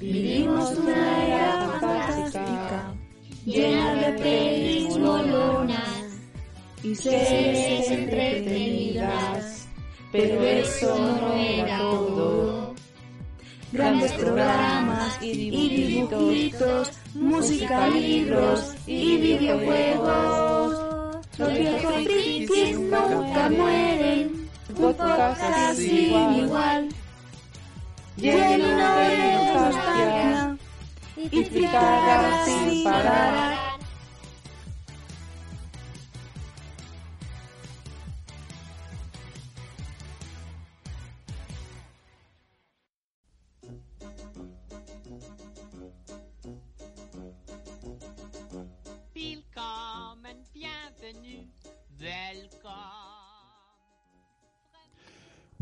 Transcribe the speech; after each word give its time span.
Vivimos 0.00 0.78
una 0.78 1.26
era 1.26 1.78
fantástica, 1.80 2.94
llena 3.44 3.94
de 3.94 4.12
pelis 4.12 4.96
molonas 4.96 6.20
y 6.84 6.94
series 6.94 7.90
entretenidas, 7.90 9.66
pero 10.12 10.40
eso 10.44 10.98
no 10.98 11.34
era 11.34 11.78
todo. 11.78 12.74
Grandes 13.72 14.12
programas 14.12 15.18
y 15.20 15.32
dibujitos, 15.32 16.92
música, 17.14 17.88
libros 17.88 18.74
y 18.86 19.16
videojuegos. 19.16 20.76
Los 21.38 21.52
viejos 21.58 22.04
frikis 22.04 22.78
nunca 22.78 23.50
mueren, 23.50 24.48
podcast 24.76 25.76
sin 25.76 26.34
igual 26.34 26.88
lleno 28.18 28.96
de 28.96 29.54
nostalgia 29.54 30.56
y 31.30 31.44
fricadas 31.44 32.44
sin 32.44 32.84
parar. 32.84 33.67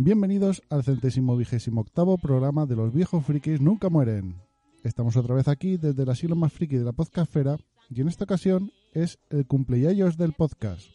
Bienvenidos 0.06 0.62
al 0.70 0.84
centésimo 0.84 1.36
vigésimo 1.36 1.80
octavo 1.80 2.16
programa 2.16 2.64
de 2.64 2.76
Los 2.76 2.94
viejos 2.94 3.24
frikis 3.24 3.60
nunca 3.60 3.90
mueren. 3.90 4.40
Estamos 4.84 5.16
otra 5.16 5.34
vez 5.34 5.48
aquí 5.48 5.78
desde 5.78 6.04
el 6.04 6.08
asilo 6.08 6.36
más 6.36 6.52
friki 6.52 6.76
de 6.76 6.84
la 6.84 6.92
podcastfera 6.92 7.58
y 7.90 8.02
en 8.02 8.06
esta 8.06 8.22
ocasión 8.22 8.70
es 8.92 9.18
el 9.30 9.48
cumpleaños 9.48 10.16
del 10.16 10.32
podcast, 10.32 10.86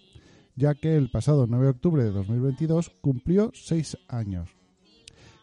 ya 0.55 0.75
que 0.75 0.95
el 0.95 1.11
pasado 1.11 1.45
9 1.45 1.61
de 1.61 1.71
octubre 1.71 2.03
de 2.05 2.11
2022 2.11 2.93
cumplió 3.01 3.51
6 3.53 3.97
años. 4.07 4.49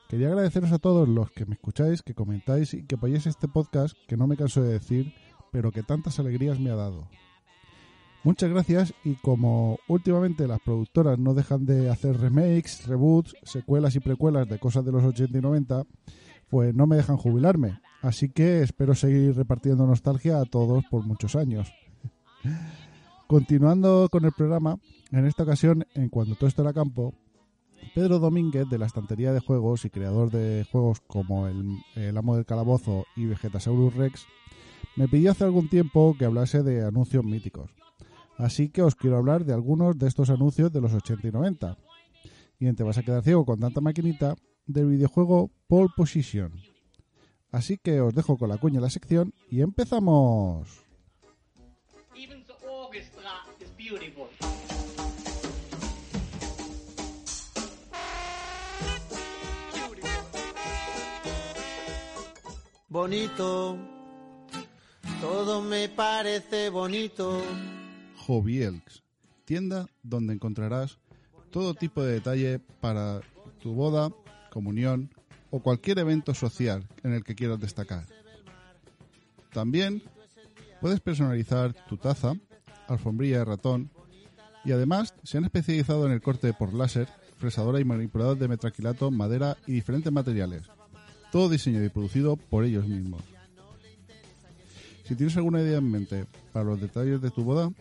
Quería 0.08 0.28
agradeceros 0.28 0.72
a 0.72 0.78
todos 0.78 1.06
los 1.06 1.30
que 1.33 1.44
me 1.44 1.52
escucháis, 1.52 2.00
que 2.00 2.14
comentáis 2.14 2.72
y 2.72 2.86
que 2.86 2.94
apoyáis 2.94 3.27
este 3.27 3.48
podcast 3.48 3.94
que 4.08 4.16
no 4.16 4.27
me 4.27 4.39
canso 4.39 4.62
de 4.62 4.72
decir, 4.72 5.12
pero 5.52 5.72
que 5.72 5.83
tantas 5.83 6.19
alegrías 6.19 6.58
me 6.58 6.70
ha 6.70 6.74
dado. 6.74 7.06
Muchas 8.24 8.50
gracias 8.50 8.94
y 9.05 9.14
como 9.14 9.78
últimamente 9.86 10.48
las 10.48 10.61
productoras 10.61 11.19
no 11.19 11.34
dejan 11.34 11.64
de 11.64 11.88
hacer 11.88 12.19
remakes, 12.19 12.86
reboots, 12.86 13.36
secuelas 13.44 13.94
y 13.94 14.00
precuelas 14.00 14.48
de 14.48 14.58
cosas 14.58 14.84
de 14.84 14.92
los 14.92 15.05
80 15.05 15.38
y 15.38 15.41
90, 15.41 15.84
pues 16.50 16.74
no 16.74 16.86
me 16.86 16.96
dejan 16.96 17.16
jubilarme. 17.16 17.80
Así 18.02 18.28
que 18.28 18.62
espero 18.62 18.94
seguir 18.94 19.36
repartiendo 19.36 19.86
nostalgia 19.86 20.41
a 20.41 20.44
todos 20.44 20.84
por 20.91 21.06
muchos 21.06 21.36
años. 21.36 21.72
Continuando 23.28 24.08
con 24.11 24.24
el 24.24 24.33
programa, 24.33 24.78
en 25.12 25.27
esta 25.27 25.44
ocasión, 25.44 25.86
en 25.94 26.08
cuanto 26.08 26.34
todo 26.34 26.48
esto 26.48 26.62
era 26.62 26.72
campo, 26.72 27.14
Pedro 27.94 28.19
Domínguez, 28.19 28.69
de 28.69 28.78
la 28.78 28.86
estantería 28.86 29.33
de 29.33 29.41
juegos 29.41 29.84
y 29.84 29.91
creador 29.91 30.30
de 30.30 30.66
juegos 30.70 31.00
como 31.06 31.46
el, 31.46 31.78
el 31.94 32.16
Amo 32.16 32.34
del 32.34 32.46
Calabozo 32.46 33.05
y 33.16 33.27
Vegetasaurus 33.27 33.94
Rex, 33.94 34.27
me 34.96 35.08
pidió 35.08 35.30
hace 35.30 35.44
algún 35.44 35.69
tiempo 35.69 36.16
que 36.19 36.24
hablase 36.24 36.62
de 36.62 36.84
anuncios 36.84 37.24
míticos. 37.24 37.70
Así 38.39 38.69
que 38.69 38.83
os 38.83 38.94
quiero 38.94 39.17
hablar 39.17 39.44
de 39.44 39.53
algunos 39.53 39.98
de 39.98 40.06
estos 40.06 40.31
anuncios 40.31 40.72
de 40.72 40.81
los 40.81 40.94
80 40.94 41.27
y 41.27 41.31
90. 41.33 41.77
Y 42.61 42.72
te 42.72 42.84
vas 42.84 42.97
a 42.97 43.03
quedar 43.03 43.22
ciego 43.22 43.45
con 43.45 43.58
tanta 43.58 43.80
maquinita 43.80 44.36
del 44.64 44.86
videojuego 44.86 45.50
Pole 45.67 45.91
Position. 45.97 46.53
Así 47.50 47.79
que 47.79 48.01
os 48.01 48.14
dejo 48.14 48.39
con 48.39 48.48
la 48.48 48.58
cuña 48.58 48.77
en 48.77 48.83
la 48.83 48.90
sección 48.90 49.35
y 49.51 49.61
empezamos. 49.61 50.85
Even 52.14 52.45
the 52.46 52.55
orchestra 52.67 53.42
is 53.61 53.70
beautiful. 53.77 54.29
Bonito, 62.89 63.77
todo 65.20 65.61
me 65.61 65.89
parece 65.89 66.70
bonito. 66.70 67.42
Elks, 68.28 69.02
tienda 69.46 69.86
donde 70.02 70.34
encontrarás 70.34 70.98
todo 71.50 71.72
tipo 71.72 72.02
de 72.02 72.12
detalle 72.12 72.58
para 72.80 73.22
tu 73.62 73.72
boda, 73.72 74.11
comunión 74.50 75.11
o 75.50 75.61
cualquier 75.61 75.98
evento 75.98 76.34
social 76.34 76.86
en 77.02 77.14
el 77.14 77.24
que 77.24 77.34
quieras 77.34 77.58
destacar. 77.58 78.05
También 79.50 80.02
puedes 80.83 81.00
personalizar 81.00 81.72
tu 81.88 81.96
taza, 81.96 82.34
alfombrilla 82.86 83.38
de 83.38 83.44
ratón 83.46 83.90
y 84.62 84.72
además 84.72 85.14
se 85.22 85.38
han 85.38 85.44
especializado 85.44 86.05
en 86.05 86.12
el 86.12 86.20
corte 86.20 86.52
por 86.52 86.74
láser, 86.74 87.08
fresadora 87.38 87.80
y 87.80 87.84
manipulador 87.84 88.36
de 88.36 88.48
metraquilato, 88.48 89.11
madera 89.11 89.56
y 89.67 89.72
diferentes 89.72 90.12
materiales. 90.12 90.64
Todo 91.33 91.48
diseñado 91.48 91.86
y 91.86 91.88
producido 91.88 92.36
por 92.36 92.64
ellos 92.64 92.86
mismos. 92.86 93.22
Si 95.05 95.14
tienes 95.14 95.34
alguna 95.38 95.62
idea 95.62 95.78
en 95.78 95.90
mente 95.90 96.27
para 96.52 96.67
los 96.67 96.78
detalles 96.78 97.22
de 97.22 97.30
tu 97.30 97.42
boda, 97.42 97.72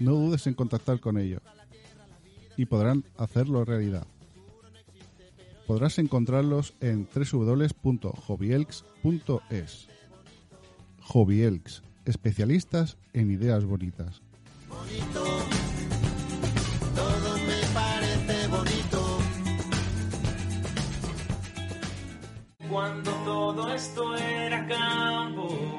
no 0.00 0.12
dudes 0.12 0.46
en 0.46 0.54
contactar 0.54 1.00
con 1.00 1.18
ellos 1.18 1.42
y 2.56 2.64
podrán 2.66 3.04
hacerlo 3.16 3.64
realidad. 3.64 4.06
Podrás 5.66 5.98
encontrarlos 5.98 6.74
en 6.80 7.08
www.hobbyelks.es. 7.14 9.88
Hobbyelks, 11.02 11.82
especialistas 12.04 12.96
en 13.12 13.30
ideas 13.30 13.64
bonitas. 13.64 14.20
Bonito, 14.68 15.24
bonito. 18.50 19.18
Cuando 22.70 23.10
todo 23.24 23.72
esto 23.72 24.14
era 24.16 24.66
campo, 24.66 25.77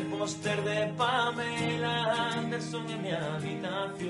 del 0.00 0.18
póster 0.18 0.62
de 0.64 0.92
Pamela 0.94 2.32
Anderson 2.32 2.88
en 2.90 3.02
mi 3.02 3.10
habitación, 3.10 4.08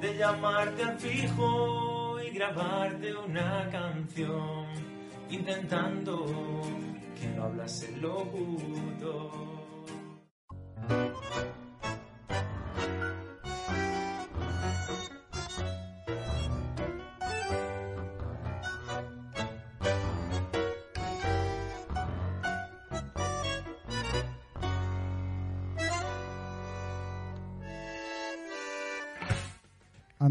de 0.00 0.16
llamarte 0.16 0.82
al 0.82 0.98
fijo 0.98 2.16
y 2.20 2.30
grabarte 2.30 3.14
una 3.14 3.68
canción, 3.70 4.66
intentando 5.30 6.26
que 7.18 7.28
no 7.28 7.44
hablase 7.44 7.94
el 7.94 8.00
locutor. 8.00 9.63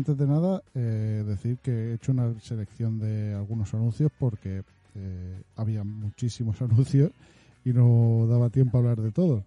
Antes 0.04 0.18
de 0.18 0.28
nada, 0.28 0.62
eh, 0.76 1.24
decir 1.26 1.60
que 1.60 1.72
he 1.72 1.94
hecho 1.94 2.12
una 2.12 2.38
selección 2.42 3.00
de 3.00 3.34
algunos 3.36 3.74
anuncios 3.74 4.12
porque 4.20 4.62
eh, 4.96 5.42
había 5.56 5.86
muchísimos 5.86 6.62
anuncios 6.62 7.10
y 7.64 7.72
no 7.72 8.28
daba 8.28 8.50
tiempo 8.50 8.76
a 8.76 8.82
hablar 8.82 9.00
de 9.00 9.14
todo. 9.14 9.46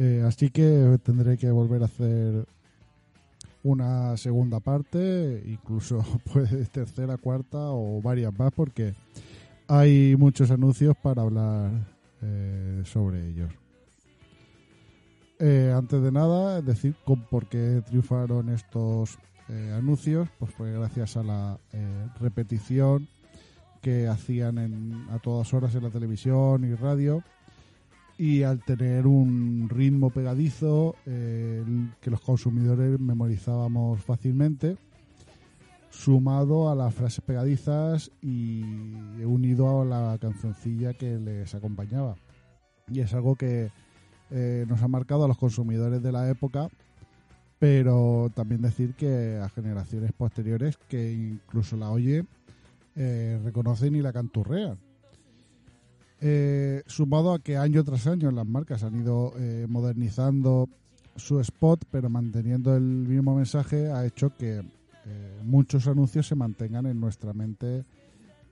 Eh, 0.00 0.24
así 0.26 0.50
que 0.50 0.98
tendré 1.04 1.38
que 1.38 1.48
volver 1.52 1.82
a 1.82 1.84
hacer 1.84 2.44
una 3.62 4.16
segunda 4.16 4.58
parte, 4.58 5.44
incluso 5.46 6.04
pues 6.32 6.50
tercera, 6.72 7.16
cuarta 7.16 7.70
o 7.70 8.02
varias 8.02 8.36
más 8.36 8.50
porque 8.50 8.96
hay 9.68 10.16
muchos 10.16 10.50
anuncios 10.50 10.96
para 11.00 11.22
hablar 11.22 11.70
sobre 12.82 13.28
ellos. 13.28 13.52
Antes 15.38 16.02
de 16.02 16.10
nada, 16.10 16.62
decir 16.62 16.96
con 17.04 17.22
por 17.28 17.46
qué 17.46 17.80
triunfaron 17.86 18.48
estos 18.48 19.16
eh, 19.50 19.72
anuncios, 19.74 20.28
pues 20.38 20.52
fue 20.52 20.72
gracias 20.72 21.16
a 21.16 21.22
la 21.22 21.58
eh, 21.72 22.06
repetición 22.20 23.08
que 23.80 24.06
hacían 24.06 24.58
en, 24.58 25.06
a 25.10 25.18
todas 25.18 25.54
horas 25.54 25.74
en 25.74 25.84
la 25.84 25.90
televisión 25.90 26.64
y 26.64 26.74
radio. 26.74 27.22
Y 28.18 28.42
al 28.42 28.62
tener 28.64 29.06
un 29.06 29.68
ritmo 29.70 30.10
pegadizo 30.10 30.96
eh, 31.06 31.64
que 32.00 32.10
los 32.10 32.20
consumidores 32.20 32.98
memorizábamos 32.98 34.02
fácilmente 34.02 34.76
sumado 35.90 36.68
a 36.68 36.74
las 36.74 36.94
frases 36.94 37.22
pegadizas 37.24 38.10
y 38.20 38.62
unido 39.24 39.80
a 39.80 39.84
la 39.84 40.18
cancioncilla 40.18 40.94
que 40.94 41.18
les 41.18 41.54
acompañaba. 41.54 42.16
Y 42.88 43.00
es 43.00 43.14
algo 43.14 43.36
que 43.36 43.70
nos 44.30 44.82
ha 44.82 44.88
marcado 44.88 45.24
a 45.24 45.28
los 45.28 45.38
consumidores 45.38 46.02
de 46.02 46.12
la 46.12 46.28
época 46.28 46.68
pero 47.58 48.30
también 48.34 48.62
decir 48.62 48.94
que 48.94 49.38
a 49.42 49.48
generaciones 49.48 50.12
posteriores 50.12 50.76
que 50.88 51.12
incluso 51.12 51.76
la 51.76 51.90
oye 51.90 52.24
eh, 52.94 53.40
reconocen 53.44 53.96
y 53.96 54.02
la 54.02 54.12
canturrean. 54.12 54.78
Eh, 56.20 56.82
sumado 56.86 57.32
a 57.32 57.38
que 57.38 57.56
año 57.56 57.84
tras 57.84 58.06
año 58.08 58.30
las 58.30 58.46
marcas 58.46 58.82
han 58.82 59.00
ido 59.00 59.32
eh, 59.38 59.66
modernizando 59.68 60.68
su 61.16 61.40
spot, 61.40 61.84
pero 61.90 62.10
manteniendo 62.10 62.76
el 62.76 62.82
mismo 62.82 63.34
mensaje, 63.36 63.90
ha 63.90 64.04
hecho 64.06 64.36
que 64.36 64.62
muchos 65.42 65.88
anuncios 65.88 66.26
se 66.26 66.34
mantengan 66.34 66.84
en 66.84 67.00
nuestra 67.00 67.32
mente 67.32 67.82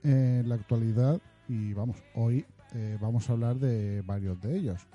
en 0.03 0.49
la 0.49 0.55
actualidad. 0.55 1.21
Y 1.47 1.73
vamos, 1.73 1.97
hoy 2.15 2.45
vamos 2.99 3.29
a 3.29 3.33
hablar 3.33 3.57
de 3.57 4.01
varios 4.01 4.41
de 4.41 4.57
ellos. 4.57 4.87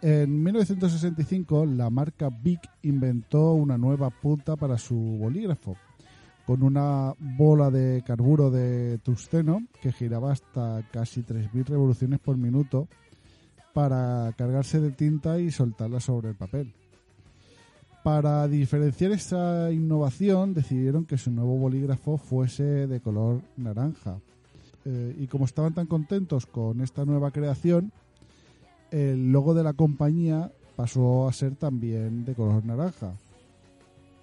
En 0.00 0.44
1965, 0.44 1.66
la 1.66 1.90
marca 1.90 2.30
Bic 2.30 2.60
inventó 2.82 3.54
una 3.54 3.76
nueva 3.76 4.10
punta 4.10 4.54
para 4.54 4.78
su 4.78 4.94
bolígrafo, 4.94 5.76
con 6.46 6.62
una 6.62 7.14
bola 7.18 7.68
de 7.70 8.04
carburo 8.06 8.50
de 8.50 8.98
tungsteno 8.98 9.64
que 9.82 9.90
giraba 9.90 10.30
hasta 10.30 10.84
casi 10.92 11.22
3.000 11.22 11.64
revoluciones 11.64 12.20
por 12.20 12.36
minuto 12.36 12.86
para 13.74 14.32
cargarse 14.36 14.80
de 14.80 14.92
tinta 14.92 15.40
y 15.40 15.50
soltarla 15.50 15.98
sobre 15.98 16.28
el 16.28 16.36
papel. 16.36 16.72
Para 18.04 18.46
diferenciar 18.46 19.10
esa 19.10 19.72
innovación, 19.72 20.54
decidieron 20.54 21.06
que 21.06 21.18
su 21.18 21.32
nuevo 21.32 21.56
bolígrafo 21.58 22.18
fuese 22.18 22.86
de 22.86 23.00
color 23.00 23.42
naranja. 23.56 24.20
Eh, 24.84 25.16
y 25.18 25.26
como 25.26 25.44
estaban 25.44 25.74
tan 25.74 25.86
contentos 25.86 26.46
con 26.46 26.80
esta 26.80 27.04
nueva 27.04 27.32
creación, 27.32 27.92
el 28.90 29.32
logo 29.32 29.54
de 29.54 29.62
la 29.62 29.72
compañía 29.72 30.50
pasó 30.76 31.28
a 31.28 31.32
ser 31.32 31.56
también 31.56 32.24
de 32.24 32.34
color 32.34 32.64
naranja. 32.64 33.12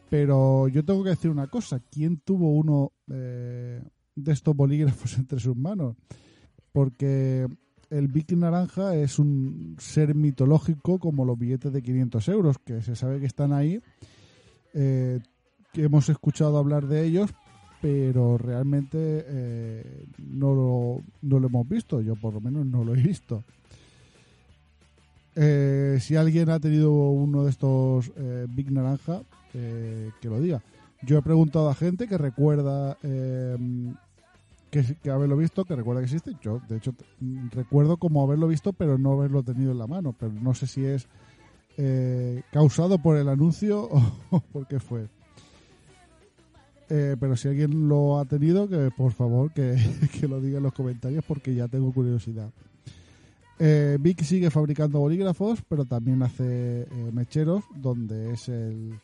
Pero 0.09 0.67
yo 0.67 0.85
tengo 0.85 1.03
que 1.03 1.09
decir 1.09 1.31
una 1.31 1.47
cosa, 1.47 1.81
¿quién 1.91 2.17
tuvo 2.17 2.51
uno 2.51 2.91
eh, 3.09 3.81
de 4.15 4.31
estos 4.31 4.55
bolígrafos 4.55 5.17
entre 5.17 5.39
sus 5.39 5.55
manos? 5.55 5.95
Porque 6.71 7.47
el 7.89 8.07
Bic 8.07 8.31
naranja 8.31 8.95
es 8.95 9.19
un 9.19 9.75
ser 9.79 10.15
mitológico 10.15 10.99
como 10.99 11.25
los 11.25 11.37
billetes 11.37 11.71
de 11.73 11.81
500 11.81 12.27
euros, 12.29 12.57
que 12.59 12.81
se 12.81 12.95
sabe 12.95 13.19
que 13.19 13.25
están 13.25 13.53
ahí, 13.53 13.81
eh, 14.73 15.19
que 15.73 15.83
hemos 15.83 16.09
escuchado 16.09 16.57
hablar 16.57 16.87
de 16.87 17.05
ellos, 17.05 17.31
pero 17.81 18.37
realmente 18.37 18.97
eh, 19.01 20.05
no, 20.17 20.53
lo, 20.53 21.03
no 21.21 21.39
lo 21.39 21.47
hemos 21.47 21.67
visto, 21.67 22.01
yo 22.01 22.15
por 22.15 22.33
lo 22.33 22.41
menos 22.41 22.65
no 22.65 22.83
lo 22.83 22.95
he 22.95 23.01
visto. 23.01 23.43
Eh, 25.35 25.97
si 25.99 26.15
alguien 26.15 26.49
ha 26.49 26.59
tenido 26.59 26.91
uno 26.91 27.43
de 27.43 27.49
estos 27.49 28.11
eh, 28.15 28.45
Big 28.49 28.71
Naranja, 28.71 29.21
eh, 29.53 30.11
que 30.21 30.29
lo 30.29 30.39
diga. 30.39 30.61
Yo 31.01 31.17
he 31.17 31.21
preguntado 31.21 31.69
a 31.69 31.75
gente 31.75 32.07
que 32.07 32.17
recuerda 32.17 32.97
eh, 33.03 33.57
que, 34.71 34.95
que 35.01 35.09
haberlo 35.09 35.37
visto, 35.37 35.65
que 35.65 35.75
recuerda 35.75 36.01
que 36.01 36.05
existe. 36.05 36.31
Yo, 36.41 36.61
de 36.67 36.77
hecho, 36.77 36.93
recuerdo 37.51 37.97
como 37.97 38.23
haberlo 38.23 38.47
visto, 38.47 38.73
pero 38.73 38.97
no 38.97 39.13
haberlo 39.13 39.43
tenido 39.43 39.71
en 39.71 39.77
la 39.77 39.87
mano. 39.87 40.13
Pero 40.17 40.33
no 40.33 40.53
sé 40.53 40.67
si 40.67 40.85
es 40.85 41.07
eh, 41.77 42.43
causado 42.51 42.97
por 42.97 43.17
el 43.17 43.29
anuncio 43.29 43.89
o, 44.29 44.39
por 44.39 44.67
qué 44.67 44.79
fue. 44.79 45.07
Pero 46.87 47.35
si 47.35 47.47
alguien 47.47 47.89
lo 47.89 48.19
ha 48.19 48.25
tenido, 48.25 48.69
que 48.69 48.91
por 48.95 49.11
favor 49.11 49.51
que 49.51 49.75
lo 50.29 50.39
diga 50.39 50.57
en 50.57 50.63
los 50.63 50.73
comentarios 50.73 51.23
porque 51.25 51.55
ya 51.55 51.67
tengo 51.67 51.91
curiosidad. 51.91 52.51
Eh, 53.57 53.97
Vic 54.01 54.21
sigue 54.23 54.51
fabricando 54.51 54.99
bolígrafos, 54.99 55.59
pero 55.67 55.85
también 55.85 56.21
hace 56.23 56.81
eh, 56.81 56.87
mecheros, 57.13 57.63
donde 57.73 58.33
es 58.33 58.49
el 58.49 58.99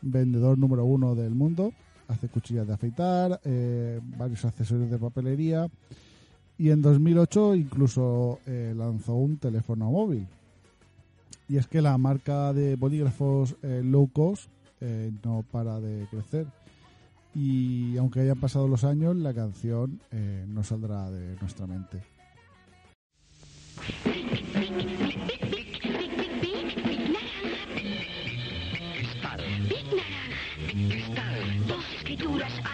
vendedor 0.00 0.58
número 0.58 0.84
uno 0.84 1.14
del 1.14 1.34
mundo. 1.34 1.72
Hace 2.08 2.28
cuchillas 2.28 2.66
de 2.66 2.72
afeitar, 2.72 3.40
eh, 3.44 4.00
varios 4.16 4.44
accesorios 4.44 4.90
de 4.90 4.98
papelería. 4.98 5.68
Y 6.58 6.70
en 6.70 6.80
2008 6.80 7.54
incluso 7.54 8.38
eh, 8.46 8.74
lanzó 8.76 9.14
un 9.14 9.36
teléfono 9.36 9.90
móvil. 9.90 10.26
Y 11.48 11.58
es 11.58 11.66
que 11.66 11.82
la 11.82 11.98
marca 11.98 12.52
de 12.52 12.76
bolígrafos 12.76 13.56
low 13.62 14.08
cost 14.08 14.48
no 15.22 15.44
para 15.50 15.80
de 15.80 16.06
crecer. 16.10 16.46
Y 17.34 17.96
aunque 17.98 18.20
hayan 18.20 18.40
pasado 18.40 18.68
los 18.68 18.84
años, 18.84 19.16
la 19.16 19.34
canción 19.34 20.00
no 20.48 20.64
saldrá 20.64 21.10
de 21.10 21.36
nuestra 21.40 21.66
mente. 21.66 22.11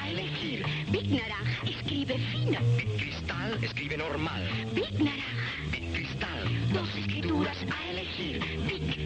Elegir. 0.08 0.64
Big 0.90 1.10
Naranja 1.10 1.58
normal. 3.98 4.42
Big. 4.74 4.88
Cristal. 5.92 6.72
Dos 6.72 6.88
escrituras 6.96 7.56
a 7.70 7.90
elegir. 7.90 8.40
Big, 8.66 8.86
big, 8.86 8.97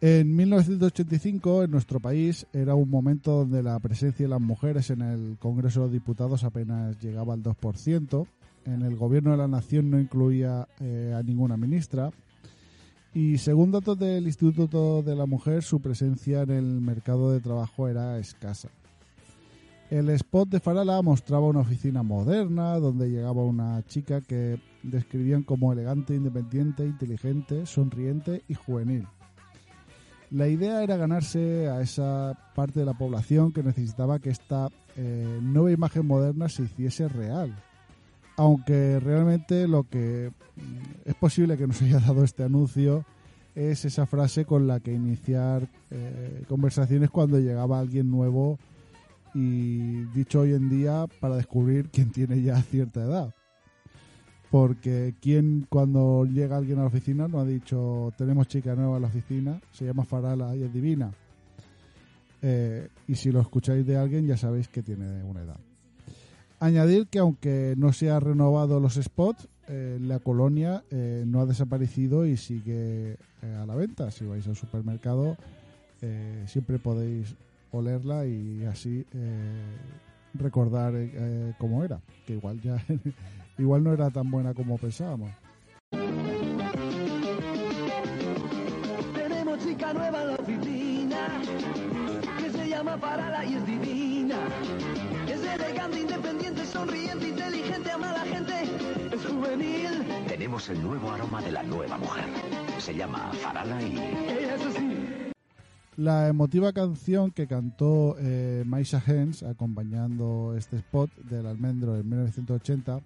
En 0.00 0.36
1985, 0.36 1.64
en 1.64 1.72
nuestro 1.72 1.98
país, 1.98 2.46
era 2.52 2.76
un 2.76 2.88
momento 2.88 3.32
donde 3.38 3.64
la 3.64 3.80
presencia 3.80 4.26
de 4.26 4.30
las 4.30 4.40
mujeres 4.40 4.90
en 4.90 5.02
el 5.02 5.36
Congreso 5.40 5.80
de 5.80 5.86
los 5.86 5.92
Diputados 5.92 6.44
apenas 6.44 6.96
llegaba 7.00 7.34
al 7.34 7.42
2%. 7.42 8.26
En 8.66 8.82
el 8.82 8.94
gobierno 8.94 9.32
de 9.32 9.38
la 9.38 9.48
nación 9.48 9.90
no 9.90 9.98
incluía 9.98 10.68
eh, 10.78 11.14
a 11.18 11.22
ninguna 11.24 11.56
ministra. 11.56 12.12
Y 13.12 13.38
según 13.38 13.72
datos 13.72 13.98
del 13.98 14.26
Instituto 14.26 15.02
de 15.02 15.16
la 15.16 15.26
Mujer, 15.26 15.64
su 15.64 15.80
presencia 15.80 16.42
en 16.42 16.50
el 16.50 16.80
mercado 16.80 17.32
de 17.32 17.40
trabajo 17.40 17.88
era 17.88 18.18
escasa. 18.18 18.68
El 19.90 20.10
spot 20.10 20.48
de 20.48 20.60
Farala 20.60 21.02
mostraba 21.02 21.48
una 21.48 21.60
oficina 21.60 22.04
moderna 22.04 22.78
donde 22.78 23.10
llegaba 23.10 23.42
una 23.42 23.82
chica 23.86 24.20
que 24.20 24.60
describían 24.84 25.42
como 25.42 25.72
elegante, 25.72 26.14
independiente, 26.14 26.86
inteligente, 26.86 27.66
sonriente 27.66 28.44
y 28.46 28.54
juvenil. 28.54 29.08
La 30.30 30.46
idea 30.48 30.82
era 30.82 30.96
ganarse 30.96 31.68
a 31.68 31.80
esa 31.80 32.38
parte 32.54 32.80
de 32.80 32.86
la 32.86 32.92
población 32.92 33.52
que 33.52 33.62
necesitaba 33.62 34.18
que 34.18 34.28
esta 34.28 34.68
eh, 34.96 35.38
nueva 35.40 35.72
imagen 35.72 36.06
moderna 36.06 36.48
se 36.48 36.64
hiciese 36.64 37.08
real. 37.08 37.54
Aunque 38.36 39.00
realmente 39.00 39.66
lo 39.66 39.84
que 39.84 40.30
mm, 40.56 41.08
es 41.08 41.14
posible 41.14 41.56
que 41.56 41.66
nos 41.66 41.80
haya 41.82 42.00
dado 42.00 42.24
este 42.24 42.44
anuncio 42.44 43.04
es 43.54 43.84
esa 43.84 44.06
frase 44.06 44.44
con 44.44 44.66
la 44.66 44.80
que 44.80 44.92
iniciar 44.92 45.68
eh, 45.90 46.44
conversaciones 46.46 47.10
cuando 47.10 47.40
llegaba 47.40 47.80
alguien 47.80 48.10
nuevo 48.10 48.58
y 49.34 50.04
dicho 50.14 50.40
hoy 50.40 50.52
en 50.52 50.68
día 50.68 51.06
para 51.20 51.36
descubrir 51.36 51.88
quién 51.90 52.10
tiene 52.10 52.42
ya 52.42 52.60
cierta 52.62 53.02
edad. 53.02 53.34
Porque 54.50 55.14
quien 55.20 55.66
cuando 55.68 56.24
llega 56.24 56.56
alguien 56.56 56.78
a 56.78 56.82
la 56.82 56.88
oficina 56.88 57.28
no 57.28 57.40
ha 57.40 57.44
dicho 57.44 58.12
tenemos 58.16 58.48
chica 58.48 58.74
nueva 58.74 58.96
en 58.96 59.02
la 59.02 59.08
oficina, 59.08 59.60
se 59.72 59.84
llama 59.84 60.04
Farala 60.04 60.56
y 60.56 60.62
es 60.62 60.72
divina. 60.72 61.12
Eh, 62.40 62.88
y 63.06 63.14
si 63.16 63.32
lo 63.32 63.40
escucháis 63.40 63.86
de 63.86 63.96
alguien 63.96 64.26
ya 64.26 64.36
sabéis 64.36 64.68
que 64.68 64.82
tiene 64.82 65.22
una 65.24 65.42
edad. 65.42 65.58
Añadir 66.60 67.06
que 67.08 67.18
aunque 67.18 67.74
no 67.76 67.92
se 67.92 68.10
ha 68.10 68.20
renovado 68.20 68.80
los 68.80 68.94
spots, 68.94 69.48
eh, 69.68 69.98
la 70.00 70.18
colonia 70.18 70.82
eh, 70.90 71.24
no 71.26 71.40
ha 71.40 71.46
desaparecido 71.46 72.26
y 72.26 72.36
sigue 72.36 73.16
a 73.60 73.66
la 73.66 73.74
venta. 73.74 74.10
Si 74.10 74.24
vais 74.24 74.46
al 74.46 74.56
supermercado 74.56 75.36
siempre 76.46 76.78
podéis 76.78 77.34
olerla 77.72 78.24
y 78.24 78.64
así 78.64 79.04
recordar 80.34 80.94
cómo 81.58 81.82
era, 81.82 82.00
que 82.24 82.34
igual 82.34 82.60
ya 82.60 82.80
igual 83.58 83.84
no 83.84 83.92
era 83.92 84.10
tan 84.10 84.30
buena 84.30 84.54
como 84.54 84.78
pensábamos. 84.78 85.30
Tenemos 89.14 89.58
chica 89.64 89.92
nueva 89.92 90.22
en 90.22 90.28
la 90.28 90.34
oficina 90.34 91.28
que 92.38 92.50
se 92.50 92.68
llama 92.68 92.96
Parala 92.96 93.44
y 93.44 93.54
es 93.54 93.66
divina. 93.66 94.36
Es 95.28 95.42
elegante, 95.44 96.00
independiente, 96.00 96.64
sonriente, 96.64 97.28
inteligente, 97.28 97.90
ama 97.90 98.10
a 98.10 98.12
la 98.12 98.24
gente, 98.24 98.54
es 99.12 99.26
juvenil. 99.26 100.04
Tenemos 100.28 100.68
el 100.68 100.82
nuevo 100.82 101.10
aroma 101.10 101.42
de 101.42 101.52
la 101.52 101.62
nueva 101.62 101.98
mujer. 101.98 102.24
Se 102.78 102.94
llama 102.94 103.32
Farala 103.34 103.82
y... 103.82 103.98
Ella 103.98 104.54
es 104.54 104.66
así. 104.66 105.08
La 105.96 106.28
emotiva 106.28 106.72
canción 106.72 107.32
que 107.32 107.48
cantó 107.48 108.14
eh, 108.20 108.62
Maisha 108.64 109.02
Hens 109.04 109.42
acompañando 109.42 110.54
este 110.56 110.76
spot 110.76 111.12
del 111.16 111.44
almendro 111.46 111.96
en 111.96 112.08
1980 112.08 113.00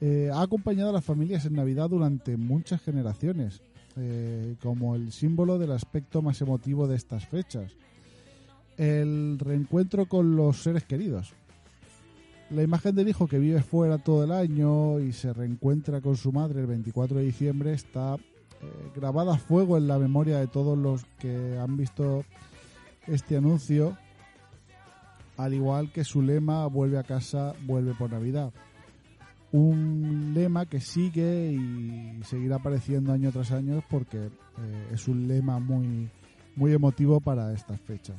eh, 0.00 0.30
ha 0.32 0.40
acompañado 0.40 0.90
a 0.90 0.94
las 0.94 1.04
familias 1.04 1.44
en 1.44 1.54
Navidad 1.54 1.90
durante 1.90 2.36
muchas 2.38 2.80
generaciones, 2.80 3.60
eh, 3.96 4.56
como 4.62 4.94
el 4.96 5.12
símbolo 5.12 5.58
del 5.58 5.72
aspecto 5.72 6.22
más 6.22 6.40
emotivo 6.40 6.88
de 6.88 6.96
estas 6.96 7.26
fechas, 7.26 7.76
el 8.78 9.38
reencuentro 9.38 10.06
con 10.06 10.36
los 10.36 10.62
seres 10.62 10.84
queridos. 10.84 11.34
La 12.48 12.62
imagen 12.62 12.94
del 12.94 13.08
hijo 13.08 13.28
que 13.28 13.38
vive 13.38 13.62
fuera 13.62 13.98
todo 13.98 14.24
el 14.24 14.32
año 14.32 15.00
y 15.00 15.12
se 15.12 15.32
reencuentra 15.32 16.00
con 16.00 16.16
su 16.16 16.32
madre 16.32 16.60
el 16.60 16.66
24 16.66 17.18
de 17.18 17.24
diciembre 17.24 17.74
está 17.74 18.14
eh, 18.14 18.18
grabada 18.96 19.34
a 19.34 19.38
fuego 19.38 19.76
en 19.76 19.86
la 19.86 19.98
memoria 19.98 20.38
de 20.38 20.46
todos 20.46 20.78
los 20.78 21.04
que 21.18 21.58
han 21.58 21.76
visto 21.76 22.24
este 23.06 23.36
anuncio, 23.36 23.96
al 25.36 25.54
igual 25.54 25.92
que 25.92 26.04
su 26.04 26.22
lema 26.22 26.66
Vuelve 26.66 26.98
a 26.98 27.02
casa, 27.02 27.54
vuelve 27.66 27.94
por 27.94 28.10
Navidad. 28.10 28.52
Un 29.52 30.32
lema 30.32 30.66
que 30.66 30.80
sigue 30.80 31.52
y 31.52 32.20
seguirá 32.22 32.56
apareciendo 32.56 33.12
año 33.12 33.32
tras 33.32 33.50
año 33.50 33.82
porque 33.90 34.18
eh, 34.18 34.88
es 34.92 35.08
un 35.08 35.26
lema 35.26 35.58
muy, 35.58 36.08
muy 36.54 36.72
emotivo 36.72 37.20
para 37.20 37.52
estas 37.52 37.80
fechas. 37.80 38.16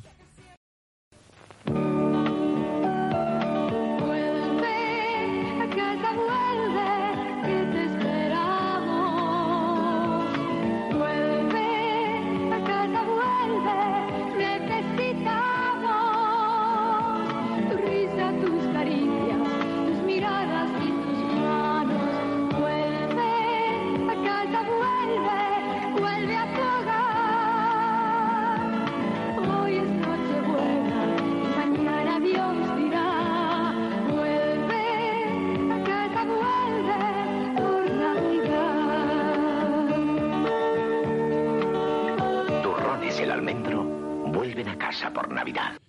Casa 44.92 45.14
por 45.14 45.32
Navidad. 45.32 45.80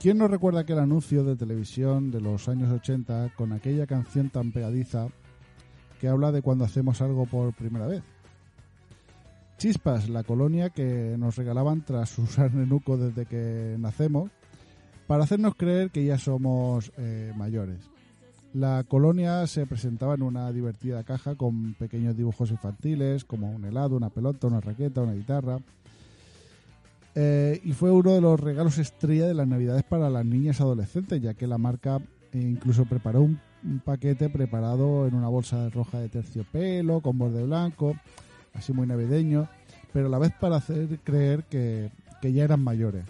¿Quién 0.00 0.18
no 0.18 0.26
recuerda 0.26 0.60
aquel 0.60 0.80
anuncio 0.80 1.22
de 1.22 1.36
televisión 1.36 2.10
de 2.10 2.20
los 2.20 2.48
años 2.48 2.72
80 2.72 3.30
con 3.36 3.52
aquella 3.52 3.86
canción 3.86 4.30
tan 4.30 4.50
pegadiza 4.50 5.06
que 6.00 6.08
habla 6.08 6.32
de 6.32 6.42
cuando 6.42 6.64
hacemos 6.64 7.00
algo 7.00 7.26
por 7.26 7.54
primera 7.54 7.86
vez? 7.86 8.02
Chispas, 9.58 10.08
la 10.08 10.24
colonia 10.24 10.70
que 10.70 11.14
nos 11.16 11.36
regalaban 11.36 11.84
tras 11.84 12.18
usar 12.18 12.52
Nenuco 12.52 12.96
desde 12.96 13.26
que 13.26 13.76
nacemos, 13.78 14.32
para 15.06 15.22
hacernos 15.22 15.54
creer 15.54 15.90
que 15.92 16.04
ya 16.04 16.18
somos 16.18 16.90
eh, 16.98 17.32
mayores. 17.36 17.78
La 18.54 18.82
colonia 18.88 19.46
se 19.46 19.66
presentaba 19.66 20.14
en 20.14 20.22
una 20.22 20.50
divertida 20.50 21.04
caja 21.04 21.36
con 21.36 21.74
pequeños 21.74 22.16
dibujos 22.16 22.50
infantiles, 22.50 23.24
como 23.24 23.52
un 23.52 23.64
helado, 23.64 23.96
una 23.96 24.10
pelota, 24.10 24.48
una 24.48 24.60
raqueta, 24.60 25.02
una 25.02 25.12
guitarra. 25.12 25.60
Eh, 27.18 27.62
y 27.64 27.72
fue 27.72 27.90
uno 27.90 28.12
de 28.12 28.20
los 28.20 28.38
regalos 28.38 28.76
estrella 28.76 29.26
de 29.26 29.32
las 29.32 29.48
navidades 29.48 29.82
para 29.84 30.10
las 30.10 30.24
niñas 30.26 30.60
adolescentes, 30.60 31.22
ya 31.22 31.32
que 31.32 31.46
la 31.46 31.56
marca 31.56 31.96
eh, 32.32 32.38
incluso 32.38 32.84
preparó 32.84 33.22
un, 33.22 33.40
un 33.64 33.80
paquete 33.80 34.28
preparado 34.28 35.06
en 35.06 35.14
una 35.14 35.28
bolsa 35.28 35.70
roja 35.70 35.98
de 35.98 36.10
terciopelo, 36.10 37.00
con 37.00 37.16
borde 37.16 37.42
blanco, 37.42 37.96
así 38.52 38.74
muy 38.74 38.86
navideño, 38.86 39.48
pero 39.94 40.08
a 40.08 40.10
la 40.10 40.18
vez 40.18 40.32
para 40.38 40.56
hacer 40.56 40.98
creer 41.04 41.44
que, 41.44 41.90
que 42.20 42.34
ya 42.34 42.44
eran 42.44 42.62
mayores. 42.62 43.04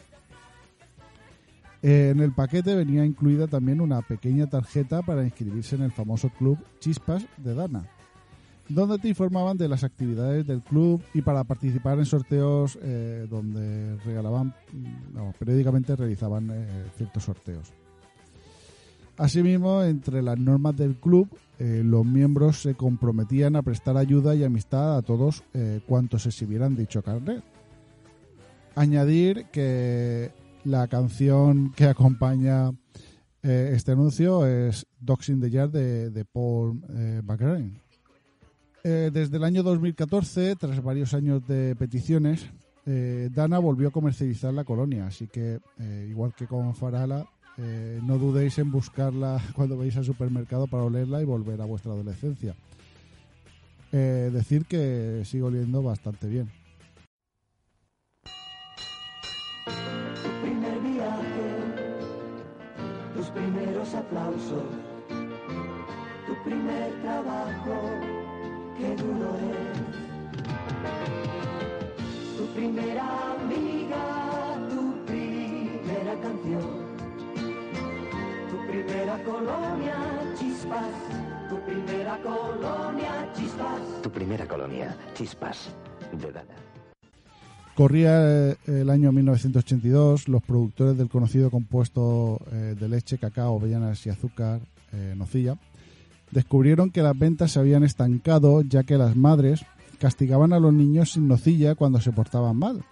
Eh, 1.83 2.11
en 2.13 2.21
el 2.21 2.33
paquete 2.33 2.77
venía 2.77 3.05
incluida 3.05 3.49
también 3.49 3.81
una 3.81 4.03
pequeña 4.03 4.47
tarjeta 4.47 5.03
para 5.03 5.25
inscribirse 5.25 5.75
en 5.75 5.83
el 5.83 5.93
famoso 5.93 6.31
club 6.31 6.59
Chispas 6.79 7.27
de 7.39 7.55
Dana, 7.55 7.87
donde 8.69 8.99
te 8.99 9.09
informaban 9.09 9.57
de 9.57 9.69
las 9.69 9.85
actividades 9.85 10.47
del 10.47 10.63
club 10.63 11.03
y 11.15 11.23
para 11.23 11.45
participar 11.45 11.99
en 11.99 12.07
sorteos 12.07 12.79
eh, 12.83 13.27
donde 13.31 13.97
regalaban, 14.05 14.55
periódicamente 15.39 15.95
realizaban 15.95 16.51
eh, 16.51 16.67
ciertos 16.97 17.25
sorteos. 17.25 17.73
Asimismo, 19.19 19.83
entre 19.83 20.21
las 20.21 20.39
normas 20.39 20.77
del 20.77 20.97
club, 20.97 21.29
eh, 21.59 21.83
los 21.85 22.05
miembros 22.05 22.61
se 22.61 22.75
comprometían 22.75 23.57
a 23.57 23.63
prestar 23.63 23.97
ayuda 23.97 24.35
y 24.35 24.45
amistad 24.45 24.99
a 24.99 25.03
todos 25.03 25.43
cuantos 25.87 26.27
exhibieran 26.27 26.77
dicho 26.77 27.03
carnet. 27.03 27.43
Añadir 28.75 29.47
que 29.47 30.33
la 30.65 30.87
canción 30.89 31.73
que 31.73 31.87
acompaña 31.87 32.73
este 33.43 33.93
anuncio 33.93 34.45
es 34.45 34.87
Dogs 35.01 35.29
in 35.29 35.41
the 35.41 35.49
Yard 35.49 35.71
de, 35.71 36.11
de 36.11 36.25
Paul 36.27 36.83
McCartney. 37.23 37.86
Eh, 38.89 39.11
desde 39.13 39.39
el 39.39 39.43
año 39.43 39.65
2014, 39.65 40.55
tras 40.55 40.81
varios 40.81 41.13
años 41.13 41.45
de 41.49 41.75
peticiones, 41.75 42.47
eh, 42.87 43.29
Dana 43.35 43.59
volvió 43.59 43.89
a 43.89 43.91
comercializar 43.91 44.55
la 44.55 44.63
colonia, 44.63 45.09
así 45.09 45.27
que 45.27 45.59
eh, 45.81 46.07
igual 46.09 46.33
que 46.37 46.47
con 46.47 46.73
Farala, 46.73 47.27
no 47.57 48.17
dudéis 48.19 48.59
en 48.61 48.71
buscarla 48.71 49.43
cuando 49.57 49.77
veáis 49.77 49.97
al 49.97 50.05
supermercado 50.05 50.69
para 50.69 50.85
olerla 50.85 51.21
y 51.21 51.25
volver 51.25 51.61
a 51.61 51.65
vuestra 51.65 51.91
adolescencia. 51.91 52.55
Decir 53.91 54.67
que 54.67 55.23
sigue 55.25 55.43
oliendo 55.43 55.83
bastante 55.83 56.29
bien. 56.29 56.49
Primer 60.43 60.81
viaje, 60.81 61.57
tus 63.17 63.27
primeros 63.31 63.95
aplausos, 63.95 64.65
tu 66.27 66.45
primer 66.45 66.93
trabajo, 67.01 68.16
qué 68.79 68.97
duro 68.97 69.37
es. 69.37 69.97
Tu 72.37 72.47
primera 72.55 73.33
amiga, 73.33 74.05
tu 74.71 75.05
primera 75.07 76.15
canción, 76.21 76.67
tu 78.51 78.57
primera 78.71 79.25
colonia, 79.25 79.97
chispas, 80.39 80.95
tu 81.49 81.57
primera 81.61 82.19
colonia, 82.23 83.33
chispas. 83.35 83.81
Tu 84.03 84.11
primera 84.11 84.47
colonia, 84.47 84.97
Chispas, 85.15 85.69
de 86.13 86.33
Dana. 86.33 86.55
Corría 87.75 88.51
eh, 88.51 88.57
el 88.67 88.89
año 88.89 89.13
1982, 89.13 90.29
los 90.29 90.43
productores 90.43 90.97
del 90.97 91.09
conocido 91.09 91.51
compuesto 91.51 92.41
eh, 92.51 92.75
de 92.79 92.89
leche, 92.89 93.19
cacao, 93.19 93.59
avellanas 93.59 94.07
y 94.07 94.11
azúcar, 94.11 94.61
eh, 94.93 95.15
nocilla, 95.17 95.59
descubrieron 96.31 96.91
que 96.91 97.03
las 97.03 97.19
ventas 97.19 97.53
se 97.53 97.59
habían 97.59 97.85
estancado 97.85 98.63
ya 98.63 98.85
que 98.85 98.99
las 98.99 99.17
madres 99.17 99.65
castigaban 99.99 100.53
a 100.53 100.61
los 100.61 100.73
niños 100.73 101.13
sin 101.13 101.29
nocilla 101.29 101.75
cuando 101.75 102.01
se 102.01 102.13
portaban 102.13 102.57
mal 102.57 102.85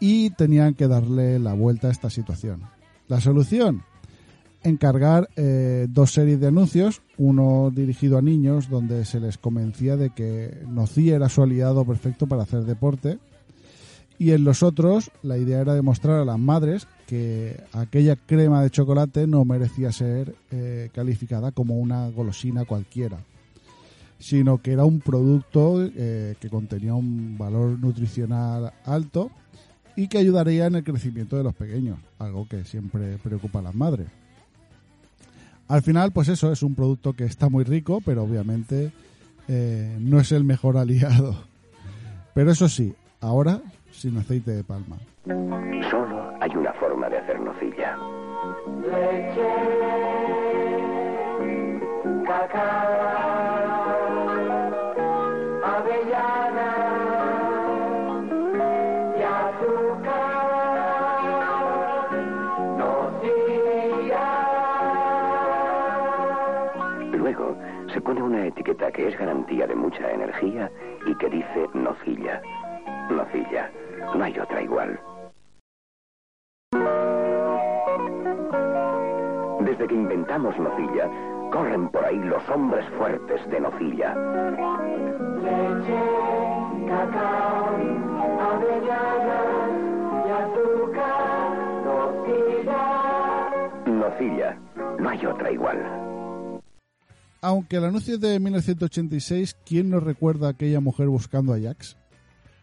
y 0.00 0.30
tenían 0.30 0.74
que 0.74 0.88
darle 0.88 1.38
la 1.38 1.52
vuelta 1.52 1.88
a 1.88 1.90
esta 1.90 2.10
situación. 2.10 2.62
La 3.06 3.20
solución, 3.20 3.82
encargar 4.62 5.28
eh, 5.36 5.86
dos 5.90 6.12
series 6.12 6.40
de 6.40 6.48
anuncios, 6.48 7.02
uno 7.18 7.70
dirigido 7.74 8.18
a 8.18 8.22
niños 8.22 8.68
donde 8.68 9.04
se 9.04 9.20
les 9.20 9.36
convencía 9.36 9.96
de 9.96 10.10
que 10.10 10.62
nocilla 10.66 11.16
era 11.16 11.28
su 11.28 11.42
aliado 11.42 11.84
perfecto 11.84 12.26
para 12.26 12.42
hacer 12.42 12.64
deporte 12.64 13.18
y 14.20 14.32
en 14.32 14.44
los 14.44 14.62
otros 14.62 15.10
la 15.22 15.38
idea 15.38 15.62
era 15.62 15.72
demostrar 15.72 16.20
a 16.20 16.26
las 16.26 16.38
madres 16.38 16.86
que 17.06 17.58
aquella 17.72 18.16
crema 18.16 18.62
de 18.62 18.68
chocolate 18.68 19.26
no 19.26 19.46
merecía 19.46 19.92
ser 19.92 20.34
eh, 20.50 20.90
calificada 20.92 21.52
como 21.52 21.78
una 21.78 22.06
golosina 22.10 22.66
cualquiera, 22.66 23.16
sino 24.18 24.58
que 24.58 24.72
era 24.72 24.84
un 24.84 25.00
producto 25.00 25.82
eh, 25.82 26.34
que 26.38 26.50
contenía 26.50 26.92
un 26.92 27.38
valor 27.38 27.78
nutricional 27.78 28.74
alto 28.84 29.30
y 29.96 30.08
que 30.08 30.18
ayudaría 30.18 30.66
en 30.66 30.74
el 30.74 30.84
crecimiento 30.84 31.38
de 31.38 31.44
los 31.44 31.54
pequeños, 31.54 31.98
algo 32.18 32.46
que 32.46 32.66
siempre 32.66 33.16
preocupa 33.16 33.60
a 33.60 33.62
las 33.62 33.74
madres. 33.74 34.08
Al 35.66 35.80
final, 35.80 36.12
pues 36.12 36.28
eso 36.28 36.52
es 36.52 36.62
un 36.62 36.74
producto 36.74 37.14
que 37.14 37.24
está 37.24 37.48
muy 37.48 37.64
rico, 37.64 38.02
pero 38.04 38.24
obviamente 38.24 38.92
eh, 39.48 39.96
no 39.98 40.20
es 40.20 40.30
el 40.30 40.44
mejor 40.44 40.76
aliado. 40.76 41.42
Pero 42.34 42.52
eso 42.52 42.68
sí, 42.68 42.92
ahora 43.22 43.62
sin 44.00 44.16
aceite 44.16 44.52
de 44.52 44.64
palma. 44.64 44.96
Solo 45.90 46.32
hay 46.40 46.56
una 46.56 46.72
forma 46.72 47.10
de 47.10 47.18
hacer 47.18 47.38
nocilla. 47.38 47.98
Leche, 48.80 49.52
cacao, 52.24 53.60
avellana 55.62 56.70
y 59.18 59.22
azúcar, 59.22 60.50
nocilla. 62.78 64.26
Luego 67.18 67.54
se 67.92 68.00
pone 68.00 68.22
una 68.22 68.46
etiqueta 68.46 68.90
que 68.92 69.08
es 69.08 69.18
garantía 69.18 69.66
de 69.66 69.74
mucha 69.74 70.10
energía 70.10 70.70
y 71.06 71.14
que 71.16 71.28
dice 71.28 71.68
nocilla. 71.74 72.40
Nocilla. 73.10 73.70
No 74.14 74.24
hay 74.24 74.38
otra 74.38 74.62
igual. 74.62 75.00
Desde 79.60 79.86
que 79.86 79.94
inventamos 79.94 80.58
Nocilla, 80.58 81.08
corren 81.52 81.88
por 81.90 82.04
ahí 82.04 82.18
los 82.18 82.42
hombres 82.48 82.84
fuertes 82.98 83.40
de 83.50 83.60
Nocilla. 83.60 84.14
Leche, 85.42 86.00
cacao, 86.88 87.76
avellanas 88.40 89.70
y 90.26 90.30
azúcar, 90.30 91.56
Nocilla. 91.84 92.82
Nocilla, 93.86 94.58
no 94.98 95.08
hay 95.08 95.26
otra 95.26 95.52
igual. 95.52 95.78
Aunque 97.42 97.76
el 97.76 97.84
anuncio 97.84 98.14
es 98.14 98.20
de 98.20 98.38
1986, 98.38 99.56
¿quién 99.64 99.88
nos 99.90 100.02
recuerda 100.02 100.48
a 100.48 100.50
aquella 100.50 100.80
mujer 100.80 101.08
buscando 101.08 101.54
a 101.54 101.60
Jax? 101.60 101.96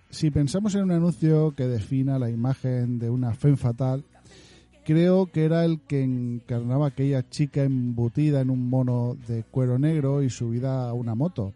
Si 0.09 0.31
pensamos 0.31 0.73
en 0.75 0.83
un 0.83 0.91
anuncio 0.91 1.53
que 1.55 1.67
defina 1.67 2.17
la 2.17 2.29
imagen 2.29 2.97
de 2.97 3.09
una 3.09 3.33
femme 3.33 3.57
fatal, 3.57 4.05
creo 4.85 5.25
que 5.27 5.43
era 5.43 5.65
el 5.65 5.81
que 5.81 6.01
encarnaba 6.01 6.87
aquella 6.87 7.29
chica 7.29 7.63
embutida 7.63 8.39
en 8.39 8.49
un 8.49 8.69
mono 8.69 9.17
de 9.27 9.43
cuero 9.43 9.77
negro 9.77 10.23
y 10.23 10.29
subida 10.29 10.89
a 10.89 10.93
una 10.93 11.13
moto, 11.13 11.53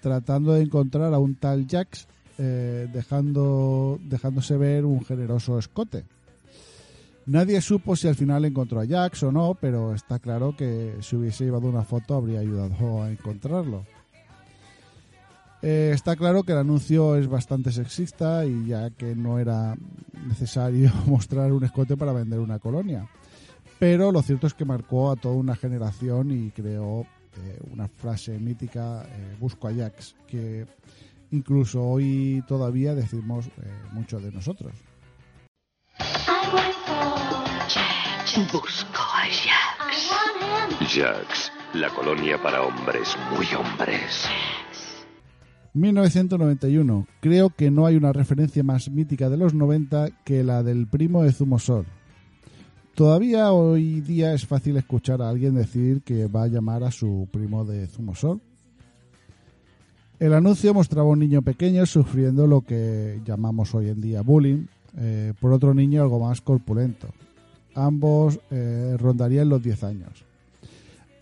tratando 0.00 0.52
de 0.52 0.62
encontrar 0.62 1.12
a 1.12 1.18
un 1.18 1.34
tal 1.34 1.66
Jax, 1.66 2.06
eh, 2.38 2.88
dejando, 2.92 3.98
dejándose 4.04 4.56
ver 4.56 4.84
un 4.84 5.04
generoso 5.04 5.58
escote. 5.58 6.04
Nadie 7.26 7.60
supo 7.60 7.96
si 7.96 8.06
al 8.06 8.14
final 8.14 8.44
encontró 8.44 8.80
a 8.80 8.86
Jax 8.86 9.24
o 9.24 9.32
no, 9.32 9.56
pero 9.60 9.94
está 9.94 10.20
claro 10.20 10.54
que 10.56 10.94
si 11.00 11.16
hubiese 11.16 11.44
llevado 11.44 11.68
una 11.68 11.82
foto 11.82 12.14
habría 12.14 12.40
ayudado 12.40 13.02
a 13.02 13.10
encontrarlo. 13.10 13.84
Eh, 15.66 15.92
está 15.94 16.14
claro 16.14 16.42
que 16.42 16.52
el 16.52 16.58
anuncio 16.58 17.16
es 17.16 17.26
bastante 17.26 17.72
sexista 17.72 18.44
y 18.44 18.66
ya 18.66 18.90
que 18.90 19.16
no 19.16 19.38
era 19.38 19.74
necesario 20.28 20.92
mostrar 21.06 21.52
un 21.52 21.64
escote 21.64 21.96
para 21.96 22.12
vender 22.12 22.38
una 22.38 22.58
colonia. 22.58 23.08
Pero 23.78 24.12
lo 24.12 24.20
cierto 24.20 24.46
es 24.46 24.52
que 24.52 24.66
marcó 24.66 25.10
a 25.10 25.16
toda 25.16 25.36
una 25.36 25.56
generación 25.56 26.30
y 26.32 26.50
creó 26.50 27.06
eh, 27.36 27.58
una 27.72 27.88
frase 27.88 28.38
mítica, 28.38 29.06
eh, 29.08 29.36
busco 29.40 29.66
a 29.66 29.72
Jax, 29.72 30.14
que 30.26 30.66
incluso 31.30 31.82
hoy 31.82 32.44
todavía 32.46 32.94
decimos 32.94 33.46
eh, 33.46 33.50
mucho 33.92 34.20
de 34.20 34.32
nosotros. 34.32 34.74
Busco 38.52 39.00
a 39.00 39.24
Jax. 39.30 40.10
Jax, 40.94 41.52
la 41.72 41.88
colonia 41.88 42.36
para 42.42 42.60
hombres 42.60 43.16
muy 43.30 43.46
hombres. 43.54 44.28
1991. 45.74 47.06
Creo 47.20 47.50
que 47.50 47.70
no 47.70 47.86
hay 47.86 47.96
una 47.96 48.12
referencia 48.12 48.62
más 48.62 48.90
mítica 48.90 49.28
de 49.28 49.36
los 49.36 49.54
90 49.54 50.10
que 50.24 50.42
la 50.44 50.62
del 50.62 50.86
primo 50.86 51.22
de 51.22 51.32
Zumosol. 51.32 51.86
Todavía 52.94 53.52
hoy 53.52 54.00
día 54.00 54.34
es 54.34 54.46
fácil 54.46 54.76
escuchar 54.76 55.20
a 55.20 55.28
alguien 55.28 55.56
decir 55.56 56.02
que 56.02 56.26
va 56.28 56.44
a 56.44 56.48
llamar 56.48 56.84
a 56.84 56.92
su 56.92 57.28
primo 57.30 57.64
de 57.64 57.88
Zumosol. 57.88 58.40
El 60.20 60.32
anuncio 60.32 60.72
mostraba 60.72 61.08
a 61.08 61.12
un 61.12 61.18
niño 61.18 61.42
pequeño 61.42 61.84
sufriendo 61.86 62.46
lo 62.46 62.60
que 62.60 63.20
llamamos 63.24 63.74
hoy 63.74 63.88
en 63.88 64.00
día 64.00 64.22
bullying 64.22 64.66
eh, 64.96 65.32
por 65.40 65.52
otro 65.52 65.74
niño 65.74 66.02
algo 66.02 66.20
más 66.20 66.40
corpulento. 66.40 67.08
Ambos 67.74 68.38
eh, 68.52 68.96
rondarían 68.96 69.48
los 69.48 69.60
10 69.60 69.84
años. 69.84 70.24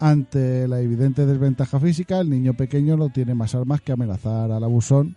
Ante 0.02 0.66
la 0.66 0.80
evidente 0.80 1.26
desventaja 1.26 1.78
física, 1.78 2.18
el 2.18 2.28
niño 2.28 2.54
pequeño 2.54 2.96
no 2.96 3.10
tiene 3.10 3.36
más 3.36 3.54
armas 3.54 3.80
que 3.82 3.92
amenazar 3.92 4.50
al 4.50 4.64
abusón 4.64 5.14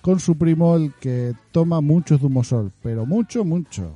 con 0.00 0.20
su 0.20 0.38
primo, 0.38 0.74
el 0.74 0.94
que 0.94 1.34
toma 1.50 1.82
mucho 1.82 2.16
zumosol, 2.16 2.72
pero 2.82 3.04
mucho, 3.04 3.44
mucho. 3.44 3.94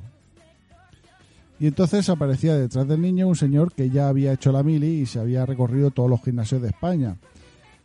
Y 1.59 1.65
entonces 1.65 2.07
aparecía 2.09 2.55
detrás 2.55 2.87
del 2.87 3.01
niño 3.01 3.27
un 3.27 3.35
señor 3.35 3.73
que 3.73 3.89
ya 3.89 4.09
había 4.09 4.31
hecho 4.31 4.51
la 4.51 4.61
mili 4.61 4.99
y 4.99 5.05
se 5.07 5.19
había 5.19 5.43
recorrido 5.43 5.89
todos 5.89 6.07
los 6.07 6.21
gimnasios 6.21 6.61
de 6.61 6.67
España, 6.67 7.17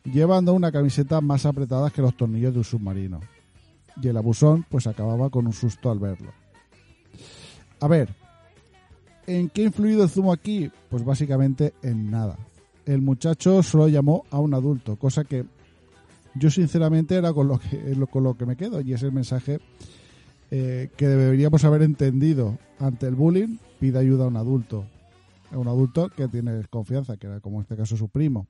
llevando 0.04 0.52
una 0.52 0.70
camiseta 0.70 1.22
más 1.22 1.46
apretada 1.46 1.88
que 1.88 2.02
los 2.02 2.14
tornillos 2.18 2.52
de 2.52 2.58
un 2.58 2.64
submarino. 2.64 3.20
Y 4.02 4.08
el 4.08 4.16
abusón 4.18 4.66
pues 4.68 4.86
acababa 4.86 5.30
con 5.30 5.46
un 5.46 5.54
susto 5.54 5.90
al 5.90 6.00
verlo. 6.00 6.32
A 7.80 7.88
ver, 7.88 8.10
¿En 9.26 9.48
qué 9.48 9.62
influido 9.62 10.08
zumo 10.08 10.32
aquí? 10.32 10.70
Pues 10.90 11.04
básicamente 11.04 11.74
en 11.82 12.10
nada. 12.10 12.36
El 12.86 13.02
muchacho 13.02 13.62
solo 13.62 13.88
llamó 13.88 14.24
a 14.30 14.40
un 14.40 14.54
adulto, 14.54 14.96
cosa 14.96 15.24
que 15.24 15.44
yo 16.34 16.50
sinceramente 16.50 17.14
era 17.14 17.32
con 17.32 17.48
lo 17.48 17.58
que, 17.58 17.96
con 18.10 18.24
lo 18.24 18.36
que 18.36 18.46
me 18.46 18.56
quedo 18.56 18.80
y 18.80 18.92
es 18.92 19.02
el 19.02 19.12
mensaje 19.12 19.60
eh, 20.50 20.90
que 20.96 21.08
deberíamos 21.08 21.64
haber 21.64 21.82
entendido 21.82 22.58
ante 22.78 23.06
el 23.06 23.14
bullying, 23.14 23.58
pide 23.78 23.98
ayuda 23.98 24.24
a 24.24 24.28
un 24.28 24.36
adulto. 24.36 24.84
A 25.50 25.58
un 25.58 25.68
adulto 25.68 26.08
que 26.08 26.28
tiene 26.28 26.62
confianza, 26.68 27.16
que 27.16 27.26
era 27.26 27.40
como 27.40 27.56
en 27.58 27.62
este 27.62 27.76
caso 27.76 27.96
su 27.96 28.08
primo. 28.08 28.48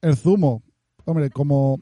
El 0.00 0.16
zumo, 0.16 0.62
hombre, 1.04 1.30
como 1.30 1.80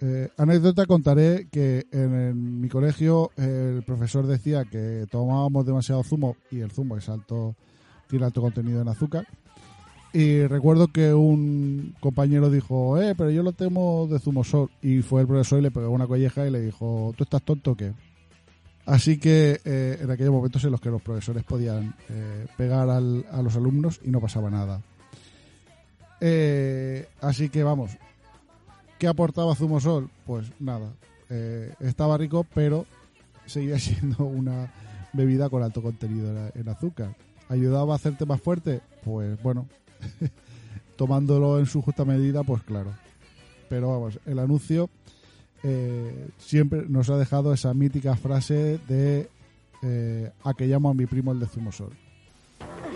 eh, 0.00 0.28
anécdota 0.36 0.86
contaré 0.86 1.48
que 1.50 1.86
en, 1.90 2.60
mi 2.60 2.68
colegio 2.68 3.30
el 3.36 3.82
profesor 3.84 4.26
decía 4.26 4.64
que 4.64 5.06
tomábamos 5.10 5.66
demasiado 5.66 6.02
zumo 6.02 6.36
y 6.50 6.60
el 6.60 6.70
zumo 6.70 6.96
es 6.96 7.08
alto, 7.08 7.54
tiene 8.08 8.24
alto 8.24 8.40
contenido 8.40 8.82
en 8.82 8.88
azúcar. 8.88 9.26
Y 10.12 10.46
recuerdo 10.46 10.88
que 10.88 11.12
un 11.12 11.96
compañero 11.98 12.48
dijo, 12.48 13.00
eh, 13.02 13.14
pero 13.16 13.30
yo 13.30 13.42
lo 13.42 13.52
temo 13.52 14.06
de 14.06 14.20
zumo 14.20 14.44
sol. 14.44 14.70
Y 14.80 15.02
fue 15.02 15.22
el 15.22 15.26
profesor 15.26 15.58
y 15.58 15.62
le 15.62 15.70
pegó 15.72 15.90
una 15.90 16.06
colleja 16.06 16.46
y 16.46 16.50
le 16.50 16.60
dijo, 16.60 17.12
¿tú 17.16 17.24
estás 17.24 17.42
tonto 17.42 17.72
o 17.72 17.76
qué? 17.76 17.92
Así 18.86 19.18
que 19.18 19.60
eh, 19.64 19.98
en 20.00 20.10
aquellos 20.10 20.32
momentos 20.32 20.62
en 20.64 20.70
los 20.70 20.80
que 20.80 20.90
los 20.90 21.00
profesores 21.00 21.42
podían 21.42 21.94
eh, 22.10 22.46
pegar 22.56 22.88
a 22.90 23.00
los 23.00 23.56
alumnos 23.56 24.00
y 24.04 24.10
no 24.10 24.20
pasaba 24.20 24.50
nada. 24.50 24.82
Eh, 26.20 27.06
así 27.20 27.48
que 27.48 27.62
vamos, 27.62 27.92
¿Qué 29.04 29.08
aportaba 29.08 29.54
Zumosol? 29.54 30.08
Pues 30.24 30.46
nada, 30.58 30.90
eh, 31.28 31.74
estaba 31.80 32.16
rico, 32.16 32.46
pero 32.54 32.86
seguía 33.44 33.78
siendo 33.78 34.24
una 34.24 34.72
bebida 35.12 35.50
con 35.50 35.62
alto 35.62 35.82
contenido 35.82 36.50
en, 36.54 36.68
azúcar. 36.70 37.14
¿Ayudaba 37.50 37.92
a 37.92 37.96
hacerte 37.96 38.24
más 38.24 38.40
fuerte? 38.40 38.80
Pues 39.04 39.42
bueno, 39.42 39.68
tomándolo 40.96 41.58
en 41.58 41.66
su 41.66 41.82
justa 41.82 42.06
medida, 42.06 42.44
pues 42.44 42.62
claro. 42.62 42.94
Pero 43.68 43.90
vamos, 43.90 44.18
el 44.24 44.38
anuncio 44.38 44.88
eh, 45.62 46.30
siempre 46.38 46.86
nos 46.88 47.10
ha 47.10 47.18
dejado 47.18 47.52
esa 47.52 47.74
mítica 47.74 48.16
frase 48.16 48.78
de 48.88 49.28
eh, 49.82 50.32
a 50.44 50.54
que 50.54 50.66
llamo 50.66 50.88
a 50.88 50.94
mi 50.94 51.04
primo 51.04 51.30
el 51.32 51.40
de 51.40 51.46
Zumosol. 51.46 51.92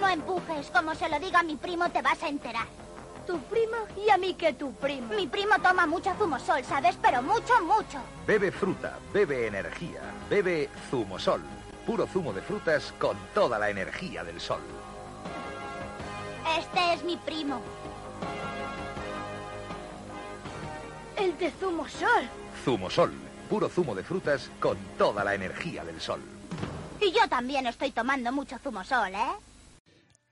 No 0.00 0.08
empujes, 0.08 0.70
como 0.70 0.94
se 0.94 1.06
lo 1.10 1.20
diga 1.20 1.40
a 1.40 1.42
mi 1.42 1.56
primo 1.56 1.86
te 1.90 2.00
vas 2.00 2.22
a 2.22 2.30
enterar. 2.30 2.87
¿Tu 3.28 3.38
primo? 3.40 3.76
¿Y 4.06 4.08
a 4.08 4.16
mí 4.16 4.32
que 4.32 4.54
tu 4.54 4.72
primo? 4.72 5.08
Mi 5.08 5.26
primo 5.26 5.52
toma 5.62 5.86
mucho 5.86 6.14
zumosol, 6.14 6.64
¿sabes? 6.64 6.96
Pero 7.02 7.20
mucho, 7.22 7.52
mucho. 7.62 7.98
Bebe 8.26 8.50
fruta, 8.50 8.98
bebe 9.12 9.46
energía, 9.46 10.00
bebe 10.30 10.70
zumosol. 10.88 11.42
Puro 11.86 12.06
zumo 12.06 12.32
de 12.32 12.40
frutas 12.40 12.94
con 12.98 13.18
toda 13.34 13.58
la 13.58 13.68
energía 13.68 14.24
del 14.24 14.40
sol. 14.40 14.62
Este 16.58 16.94
es 16.94 17.04
mi 17.04 17.18
primo. 17.18 17.60
El 21.18 21.36
de 21.36 21.50
Zumosol. 21.50 22.30
Zumosol, 22.64 23.12
puro 23.50 23.68
zumo 23.68 23.94
de 23.94 24.04
frutas 24.04 24.50
con 24.58 24.78
toda 24.96 25.22
la 25.22 25.34
energía 25.34 25.84
del 25.84 26.00
sol. 26.00 26.20
Y 26.98 27.12
yo 27.12 27.28
también 27.28 27.66
estoy 27.66 27.90
tomando 27.90 28.32
mucho 28.32 28.56
zumosol, 28.58 29.14
¿eh? 29.14 29.32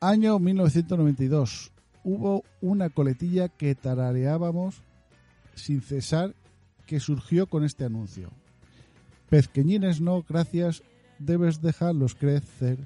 Año 0.01 0.39
1992. 0.39 1.73
Hubo 2.09 2.45
una 2.61 2.89
coletilla 2.89 3.49
que 3.49 3.75
tarareábamos 3.75 4.81
sin 5.57 5.83
cesar 5.83 6.37
que 6.87 7.01
surgió 7.01 7.49
con 7.49 7.65
este 7.65 7.85
anuncio. 7.85 8.31
Pezqueñines 9.29 10.01
no, 10.01 10.23
gracias, 10.23 10.85
debes 11.19 11.61
dejarlos 11.63 12.15
crecer. 12.15 12.79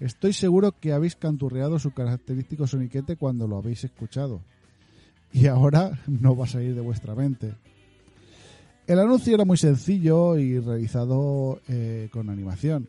Estoy 0.00 0.32
seguro 0.32 0.72
que 0.72 0.94
habéis 0.94 1.14
canturreado 1.14 1.78
su 1.78 1.90
característico 1.90 2.66
soniquete 2.66 3.16
cuando 3.16 3.46
lo 3.46 3.58
habéis 3.58 3.84
escuchado. 3.84 4.40
Y 5.30 5.48
ahora 5.48 6.00
no 6.06 6.34
va 6.34 6.46
a 6.46 6.48
salir 6.48 6.74
de 6.74 6.80
vuestra 6.80 7.14
mente. 7.14 7.52
El 8.86 8.98
anuncio 8.98 9.34
era 9.34 9.44
muy 9.44 9.58
sencillo 9.58 10.38
y 10.38 10.58
realizado 10.58 11.60
eh, 11.68 12.08
con 12.10 12.30
animación 12.30 12.88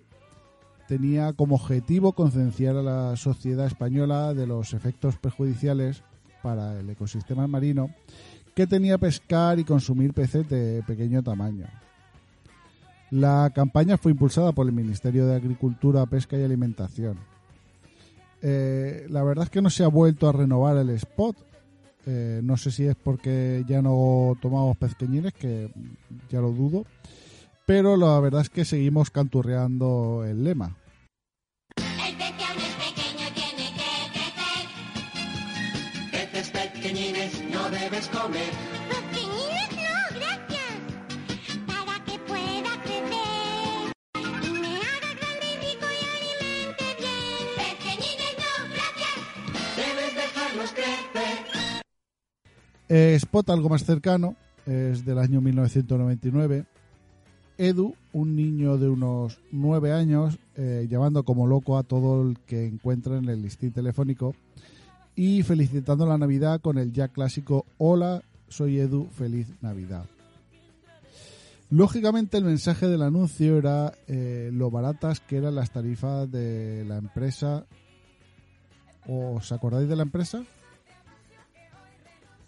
tenía 0.87 1.33
como 1.33 1.55
objetivo 1.55 2.13
concienciar 2.13 2.77
a 2.77 2.81
la 2.81 3.15
sociedad 3.15 3.67
española 3.67 4.33
de 4.33 4.47
los 4.47 4.73
efectos 4.73 5.17
perjudiciales 5.17 6.03
para 6.41 6.79
el 6.79 6.89
ecosistema 6.89 7.45
marino 7.47 7.89
que 8.55 8.65
tenía 8.65 8.97
pescar 8.97 9.59
y 9.59 9.63
consumir 9.63 10.13
peces 10.13 10.49
de 10.49 10.81
pequeño 10.87 11.21
tamaño. 11.21 11.67
La 13.11 13.51
campaña 13.53 13.97
fue 13.97 14.11
impulsada 14.11 14.51
por 14.51 14.65
el 14.65 14.73
Ministerio 14.73 15.27
de 15.27 15.35
Agricultura, 15.35 16.05
Pesca 16.05 16.37
y 16.37 16.43
Alimentación. 16.43 17.19
Eh, 18.41 19.05
la 19.09 19.23
verdad 19.23 19.45
es 19.45 19.49
que 19.49 19.61
no 19.61 19.69
se 19.69 19.83
ha 19.83 19.87
vuelto 19.87 20.27
a 20.27 20.31
renovar 20.31 20.77
el 20.77 20.89
spot. 20.91 21.37
Eh, 22.05 22.41
no 22.43 22.57
sé 22.57 22.71
si 22.71 22.85
es 22.85 22.95
porque 22.95 23.63
ya 23.67 23.81
no 23.81 24.35
tomamos 24.41 24.75
pezqueñines, 24.77 25.33
que 25.33 25.71
ya 26.29 26.41
lo 26.41 26.51
dudo 26.51 26.85
pero 27.67 27.97
la 27.97 28.17
verdad 28.21 28.41
es 28.43 28.49
que 28.49 28.63
seguimos 28.63 29.11
canturreando 29.11 30.23
el 30.25 30.45
lema. 30.45 30.77
El 31.75 32.15
pequeño 32.15 32.63
es 32.63 32.75
pequeño, 32.87 33.27
tiene 33.35 33.73
que 33.75 33.91
crecer. 34.13 34.63
Peces 36.31 36.49
pequeñines 36.49 37.43
no 37.51 37.69
debes 37.69 38.07
comer. 38.07 38.51
Pequeñines 38.87 39.69
no, 39.75 39.99
gracias. 40.15 40.75
Para 41.67 42.05
que 42.05 42.17
pueda 42.19 42.71
crecer. 42.83 43.91
Y 44.15 44.49
me 44.49 44.77
haga 44.77 45.11
grande 45.19 45.47
y 45.51 45.57
rico 45.67 45.87
y 45.91 46.01
alimente 46.15 46.87
bien. 47.03 47.47
Pequeñines 47.67 48.33
no, 48.43 48.51
gracias. 48.75 49.17
Debes 49.75 50.15
dejarlos 50.15 50.71
crecer. 50.71 51.35
Eh, 52.87 53.15
Spot 53.15 53.49
algo 53.49 53.67
más 53.67 53.83
cercano, 53.83 54.37
es 54.65 55.03
del 55.03 55.19
año 55.19 55.41
1999 55.41 56.63
Edu, 57.57 57.95
un 58.13 58.35
niño 58.35 58.77
de 58.77 58.89
unos 58.89 59.39
nueve 59.51 59.91
años, 59.91 60.37
eh, 60.55 60.87
llamando 60.89 61.23
como 61.23 61.47
loco 61.47 61.77
a 61.77 61.83
todo 61.83 62.21
el 62.21 62.39
que 62.39 62.65
encuentra 62.65 63.17
en 63.17 63.29
el 63.29 63.41
listín 63.41 63.71
telefónico 63.71 64.35
y 65.15 65.41
felicitando 65.41 66.05
la 66.05 66.17
Navidad 66.17 66.61
con 66.61 66.77
el 66.77 66.93
ya 66.93 67.07
clásico 67.07 67.65
Hola, 67.79 68.21
soy 68.47 68.79
Edu, 68.79 69.07
feliz 69.07 69.47
Navidad. 69.61 70.05
Lógicamente 71.69 72.37
el 72.37 72.45
mensaje 72.45 72.87
del 72.87 73.01
anuncio 73.01 73.57
era 73.57 73.93
eh, 74.07 74.51
lo 74.53 74.71
baratas 74.71 75.19
que 75.19 75.37
eran 75.37 75.55
las 75.55 75.71
tarifas 75.71 76.31
de 76.31 76.85
la 76.87 76.97
empresa. 76.97 77.65
¿Os 79.07 79.51
acordáis 79.51 79.89
de 79.89 79.95
la 79.95 80.03
empresa? 80.03 80.43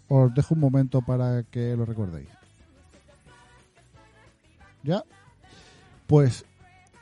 Os 0.08 0.34
dejo 0.34 0.54
un 0.54 0.60
momento 0.60 1.02
para 1.02 1.42
que 1.42 1.76
lo 1.76 1.84
recordéis. 1.84 2.39
¿Ya? 4.82 5.04
Pues 6.06 6.44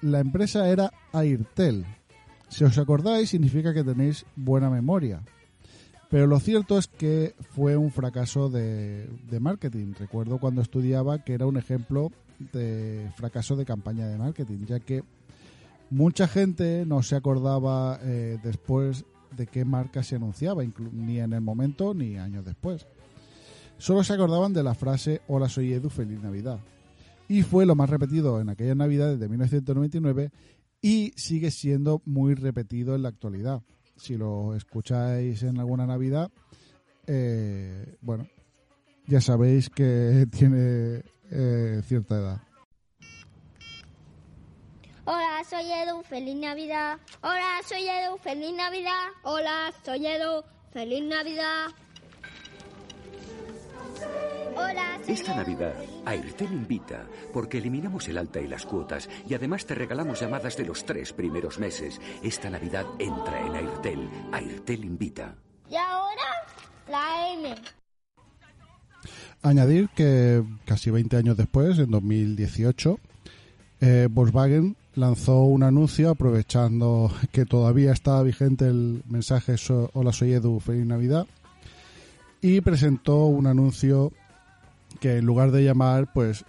la 0.01 0.21
empresa 0.21 0.69
era 0.69 0.93
Airtel. 1.13 1.85
Si 2.49 2.65
os 2.65 2.79
acordáis, 2.79 3.31
significa 3.31 3.75
que 3.75 3.85
tenéis 3.85 4.25
buena 4.37 4.71
memoria. 4.71 5.23
Pero 6.11 6.27
lo 6.27 6.41
cierto 6.41 6.79
es 6.79 6.87
que 6.87 7.35
fue 7.55 7.77
un 7.77 7.91
fracaso 7.91 8.49
de, 8.49 9.09
marketing. 9.41 9.93
Recuerdo 9.99 10.39
cuando 10.39 10.63
estudiaba 10.63 11.23
que 11.23 11.35
era 11.35 11.47
un 11.47 11.59
ejemplo 11.59 12.11
de 12.53 13.11
fracaso 13.17 13.57
de 13.57 13.67
campaña 13.67 14.07
de 14.07 14.17
marketing, 14.17 14.65
ya 14.67 14.81
que 14.81 15.03
mucha 15.91 16.27
gente 16.27 16.85
no 16.87 17.03
se 17.03 17.17
acordaba 17.17 17.99
eh, 18.03 18.39
después 18.43 19.05
de 19.37 19.47
qué 19.47 19.65
marca 19.67 20.03
se 20.03 20.17
anunciaba, 20.17 20.63
ni 20.93 21.21
en 21.21 21.33
el 21.35 21.43
momento 21.43 21.93
ni 21.93 22.17
años 22.17 22.45
después. 22.45 22.87
Solo 23.77 24.03
se 24.03 24.15
acordaban 24.15 24.53
de 24.53 24.63
la 24.63 24.75
frase 24.75 25.21
Hola 25.29 25.49
soy 25.49 25.75
Edu, 25.75 25.91
feliz 25.91 26.21
Navidad. 26.23 26.59
Y 27.29 27.43
fue 27.43 27.67
lo 27.67 27.75
más 27.75 27.91
repetido 27.91 28.41
en 28.41 28.49
aquellas 28.49 28.77
Navidades 28.77 29.21
de 29.21 29.29
1999 29.29 30.31
y 30.81 31.13
sigue 31.17 31.51
siendo 31.51 32.03
muy 32.05 32.35
repetido 32.35 32.95
en 32.95 33.03
la 33.03 33.11
actualidad 33.11 33.63
si 33.99 34.17
lo 34.17 34.55
escucháis 34.55 35.43
en 35.43 35.59
alguna 35.59 35.87
Navidad, 35.87 36.31
eh, 37.07 37.97
bueno, 38.01 38.29
ya 39.07 39.21
sabéis 39.21 39.69
que 39.71 40.27
tiene 40.37 41.03
eh, 41.31 41.83
cierta 41.85 42.17
edad. 42.17 42.41
Hola, 45.05 45.43
soy 45.49 45.65
Edu, 45.73 46.03
feliz 46.03 46.37
Navidad. 46.37 46.99
Hola, 47.23 47.61
soy 47.67 47.89
Edu, 47.89 48.19
feliz 48.19 48.55
Navidad. 48.55 49.09
Hola, 49.23 49.73
soy 49.83 50.07
Edu, 50.07 50.45
feliz 50.71 51.03
Navidad. 51.03 51.69
Esta 55.07 55.35
Navidad, 55.35 55.75
Airtel 56.05 56.53
invita, 56.53 57.07
porque 57.33 57.59
eliminamos 57.59 58.09
el 58.09 58.19
alta 58.19 58.41
y 58.41 58.47
las 58.47 58.67
cuotas, 58.67 59.09
y 59.27 59.35
además 59.35 59.65
te 59.65 59.75
regalamos 59.75 60.21
llamadas 60.21 60.57
de 60.57 60.67
los 60.67 60.85
tres 60.85 61.13
primeros 61.13 61.59
meses. 61.59 62.01
Esta 62.23 62.51
Navidad 62.51 62.85
entra 62.99 63.47
en 63.47 63.55
Airtel. 63.55 64.09
Airtel 64.33 64.85
invita. 64.85 65.35
Y 65.71 65.77
ahora, 65.77 66.25
la 66.91 67.33
M. 67.33 67.55
Añadir 69.43 69.89
que 69.91 70.45
casi 70.67 70.91
20 70.91 71.17
años 71.17 71.37
después, 71.37 71.79
en 71.79 71.91
2018, 71.91 72.99
eh, 73.81 74.09
Volkswagen 74.11 74.77
lanzó 74.95 75.45
un 75.45 75.63
anuncio 75.63 76.11
aprovechando 76.11 77.11
que 77.33 77.47
todavía 77.47 77.93
estaba 77.93 78.23
vigente 78.23 78.67
el 78.67 79.03
mensaje 79.09 79.55
Hola 79.95 80.13
soy 80.13 80.33
Edu, 80.33 80.61
feliz 80.61 80.85
Navidad 80.85 81.27
y 82.41 82.61
presentó 82.61 83.27
un 83.27 83.47
anuncio 83.47 84.13
que 85.01 85.19
en 85.19 85.27
lugar 85.27 85.51
de 85.51 85.65
llamar 85.65 86.13
pues 86.13 86.45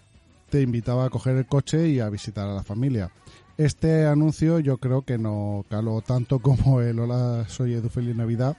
te 0.50 0.62
invitaba 0.62 1.06
a 1.06 1.10
coger 1.10 1.38
el 1.38 1.46
coche 1.46 1.90
y 1.90 2.00
a 2.00 2.10
visitar 2.10 2.48
a 2.48 2.54
la 2.54 2.64
familia. 2.64 3.12
Este 3.58 4.06
anuncio 4.06 4.60
yo 4.60 4.78
creo 4.78 5.02
que 5.04 5.18
no 5.18 5.66
caló 5.70 6.02
tanto 6.02 6.40
como 6.42 6.82
el 6.82 7.00
Hola 7.00 7.46
soy 7.48 7.74
Edu, 7.74 7.90
feliz 7.90 8.16
Navidad, 8.16 8.58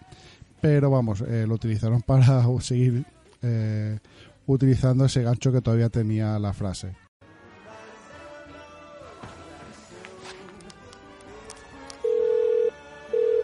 pero 0.60 0.90
vamos, 0.90 1.22
eh, 1.22 1.46
lo 1.46 1.54
utilizaron 1.54 2.02
para 2.02 2.44
seguir 2.60 3.04
eh, 3.42 3.98
utilizando 4.46 5.04
ese 5.06 5.22
gancho 5.22 5.52
que 5.52 5.60
todavía 5.60 5.88
tenía 5.88 6.38
la 6.38 6.52
frase. 6.52 6.94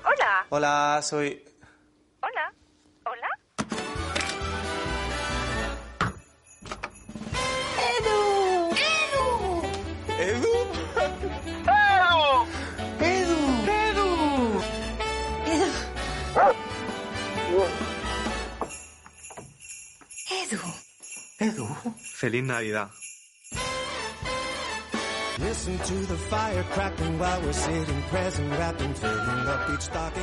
Hola. 0.04 0.46
Hola, 0.50 1.00
soy... 1.02 1.42
¿Edu? 10.18 10.48
Edu. 13.00 13.38
¡Edu! 13.68 14.08
Edu. 20.30 20.74
¡Edu! 21.38 21.66
¡Feliz 22.14 22.44
Navidad! 22.44 22.88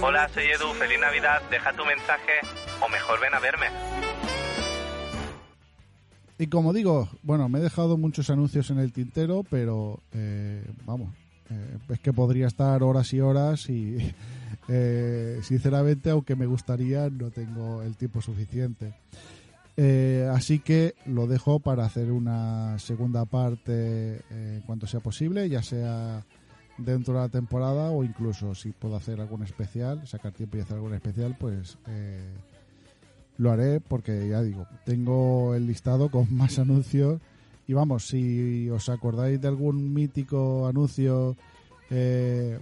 Hola, 0.01 0.27
soy 0.33 0.45
Edu. 0.45 0.73
Feliz 0.73 0.99
Navidad. 0.99 1.41
Deja 1.51 1.71
tu 1.73 1.85
mensaje 1.85 2.39
o 2.81 2.89
mejor 2.89 3.19
ven 3.19 3.33
a 3.35 3.39
verme. 3.39 3.67
Y 6.37 6.47
como 6.47 6.73
digo, 6.73 7.09
bueno, 7.21 7.47
me 7.47 7.59
he 7.59 7.61
dejado 7.61 7.97
muchos 7.97 8.29
anuncios 8.29 8.69
en 8.71 8.79
el 8.79 8.91
tintero, 8.91 9.43
pero 9.49 10.01
eh, 10.13 10.65
vamos, 10.85 11.13
eh, 11.49 11.77
es 11.89 11.99
que 11.99 12.11
podría 12.11 12.47
estar 12.47 12.81
horas 12.81 13.13
y 13.13 13.21
horas 13.21 13.69
y 13.69 13.97
eh, 14.67 15.39
sinceramente, 15.43 16.09
aunque 16.09 16.35
me 16.35 16.45
gustaría, 16.45 17.09
no 17.09 17.29
tengo 17.31 17.83
el 17.83 17.95
tiempo 17.95 18.21
suficiente. 18.21 18.93
Eh, 19.75 20.29
así 20.31 20.59
que 20.59 20.93
lo 21.05 21.25
dejo 21.25 21.59
para 21.59 21.85
hacer 21.85 22.11
una 22.11 22.77
segunda 22.77 23.25
parte 23.25 23.71
eh, 23.73 24.21
en 24.29 24.61
cuanto 24.61 24.85
sea 24.85 24.99
posible, 24.99 25.49
ya 25.49 25.63
sea 25.63 26.23
dentro 26.77 27.15
de 27.15 27.21
la 27.21 27.29
temporada 27.29 27.89
o 27.89 28.03
incluso 28.03 28.53
si 28.53 28.71
puedo 28.71 28.95
hacer 28.95 29.19
algún 29.19 29.43
especial, 29.43 30.07
sacar 30.07 30.31
tiempo 30.31 30.57
y 30.57 30.61
hacer 30.61 30.75
algún 30.75 30.93
especial, 30.93 31.35
pues 31.39 31.77
lo 33.37 33.51
haré 33.51 33.79
porque 33.79 34.27
ya 34.27 34.41
digo, 34.41 34.67
tengo 34.85 35.55
el 35.55 35.67
listado 35.67 36.09
con 36.09 36.27
más 36.35 36.59
anuncios 36.59 37.19
y 37.67 37.73
vamos, 37.73 38.07
si 38.07 38.69
os 38.69 38.89
acordáis 38.89 39.39
de 39.41 39.47
algún 39.47 39.93
mítico 39.93 40.67
anuncio 40.67 41.35
eh, 41.89 42.59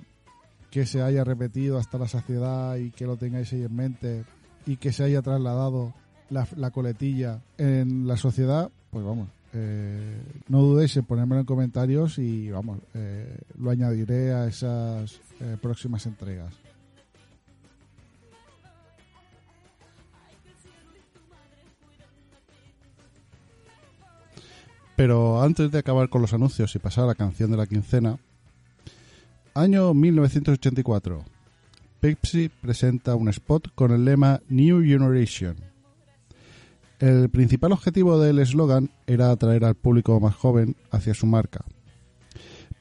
que 0.69 0.86
se 0.86 1.01
haya 1.01 1.23
repetido 1.23 1.77
hasta 1.77 1.97
la 1.97 2.07
saciedad 2.07 2.75
y 2.77 2.91
que 2.91 3.05
lo 3.05 3.17
tengáis 3.17 3.51
ahí 3.53 3.63
en 3.63 3.75
mente 3.75 4.23
y 4.65 4.77
que 4.77 4.91
se 4.91 5.03
haya 5.03 5.21
trasladado 5.21 5.93
la, 6.29 6.47
la 6.55 6.71
coletilla 6.71 7.41
en 7.57 8.07
la 8.07 8.15
sociedad, 8.15 8.69
pues 8.91 9.03
vamos, 9.03 9.27
eh, 9.53 10.21
no 10.47 10.62
dudéis 10.62 10.95
en 10.95 11.03
ponérmelo 11.03 11.41
en 11.41 11.45
comentarios 11.45 12.17
y 12.17 12.49
vamos, 12.49 12.79
eh, 12.93 13.38
lo 13.60 13.69
añadiré 13.69 14.34
a 14.34 14.47
esas 14.47 15.19
eh, 15.41 15.57
próximas 15.62 16.05
entregas. 16.05 16.53
Pero 25.01 25.41
antes 25.41 25.71
de 25.71 25.79
acabar 25.79 26.09
con 26.09 26.21
los 26.21 26.31
anuncios 26.31 26.75
y 26.75 26.77
pasar 26.77 27.05
a 27.05 27.07
la 27.07 27.15
canción 27.15 27.49
de 27.49 27.57
la 27.57 27.65
quincena, 27.65 28.19
año 29.55 29.95
1984. 29.95 31.25
Pepsi 31.99 32.49
presenta 32.49 33.15
un 33.15 33.27
spot 33.29 33.69
con 33.73 33.93
el 33.93 34.05
lema 34.05 34.41
New 34.47 34.83
Generation. 34.83 35.55
El 36.99 37.31
principal 37.31 37.71
objetivo 37.71 38.19
del 38.19 38.37
eslogan 38.37 38.91
era 39.07 39.31
atraer 39.31 39.65
al 39.65 39.73
público 39.73 40.19
más 40.19 40.35
joven 40.35 40.75
hacia 40.91 41.15
su 41.15 41.25
marca. 41.25 41.65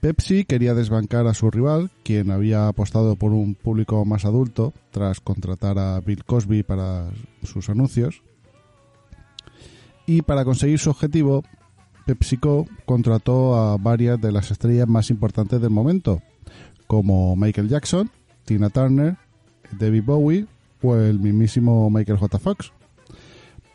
Pepsi 0.02 0.44
quería 0.44 0.74
desbancar 0.74 1.26
a 1.26 1.32
su 1.32 1.50
rival, 1.50 1.90
quien 2.02 2.32
había 2.32 2.68
apostado 2.68 3.16
por 3.16 3.32
un 3.32 3.54
público 3.54 4.04
más 4.04 4.26
adulto 4.26 4.74
tras 4.90 5.20
contratar 5.20 5.78
a 5.78 5.98
Bill 6.00 6.22
Cosby 6.26 6.64
para 6.64 7.08
sus 7.44 7.70
anuncios. 7.70 8.20
Y 10.04 10.20
para 10.20 10.44
conseguir 10.44 10.78
su 10.78 10.90
objetivo, 10.90 11.44
PepsiCo 12.06 12.66
contrató 12.86 13.56
a 13.56 13.76
varias 13.76 14.20
de 14.20 14.32
las 14.32 14.50
estrellas 14.50 14.88
más 14.88 15.10
importantes 15.10 15.60
del 15.60 15.70
momento, 15.70 16.22
como 16.86 17.36
Michael 17.36 17.68
Jackson, 17.68 18.10
Tina 18.44 18.70
Turner, 18.70 19.16
David 19.78 20.04
Bowie 20.04 20.46
o 20.82 20.96
el 20.96 21.18
mismísimo 21.20 21.88
Michael 21.90 22.18
J. 22.18 22.38
Fox, 22.38 22.72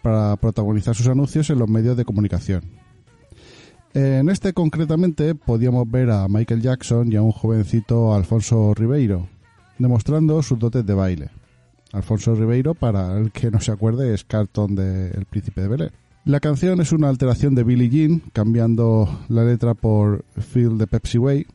para 0.01 0.35
protagonizar 0.35 0.95
sus 0.95 1.07
anuncios 1.07 1.49
en 1.49 1.59
los 1.59 1.69
medios 1.69 1.95
de 1.97 2.05
comunicación. 2.05 2.63
En 3.93 4.27
este 4.29 4.51
concretamente 4.51 5.35
podíamos 5.35 5.89
ver 5.89 6.11
a 6.11 6.27
Michael 6.27 6.61
Jackson 6.61 7.11
y 7.11 7.15
a 7.15 7.21
un 7.21 7.31
jovencito 7.31 8.13
Alfonso 8.13 8.73
Ribeiro, 8.73 9.29
demostrando 9.77 10.43
sus 10.43 10.59
dotes 10.59 10.85
de 10.85 10.93
baile. 10.93 11.29
Alfonso 11.93 12.35
Ribeiro, 12.35 12.73
para 12.73 13.17
el 13.17 13.31
que 13.31 13.49
no 13.49 13.61
se 13.61 13.71
acuerde, 13.71 14.13
es 14.13 14.25
Carlton 14.25 14.75
de 14.75 15.11
El 15.11 15.25
Príncipe 15.25 15.61
de 15.61 15.67
Belén. 15.69 15.91
La 16.25 16.39
canción 16.39 16.81
es 16.81 16.91
una 16.91 17.09
alteración 17.09 17.53
de 17.53 17.63
Billie 17.63 17.87
Jean, 17.87 18.19
cambiando 18.33 19.07
la 19.29 19.43
letra 19.43 19.75
por 19.75 20.25
Feel 20.35 20.79
the 20.79 20.87
Pepsi 20.87 21.19
Way. 21.19 21.45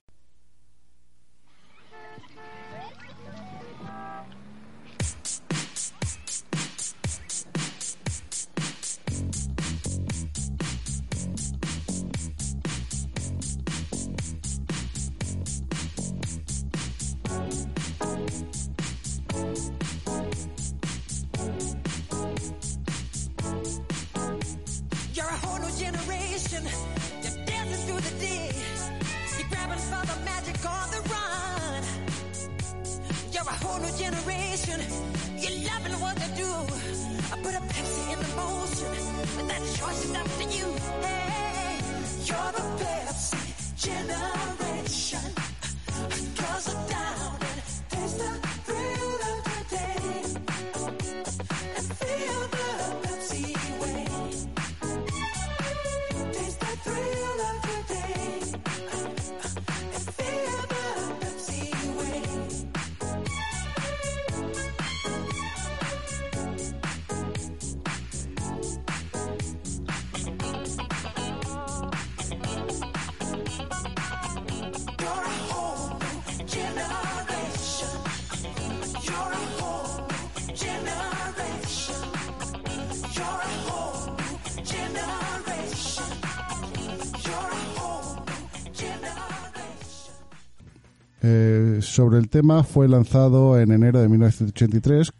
Eh, 91.33 91.79
sobre 91.81 92.19
el 92.19 92.29
tema 92.29 92.65
fue 92.65 92.89
lanzado 92.89 93.57
en 93.61 93.71
enero 93.71 94.01
de 94.01 94.09
1983 94.09 95.13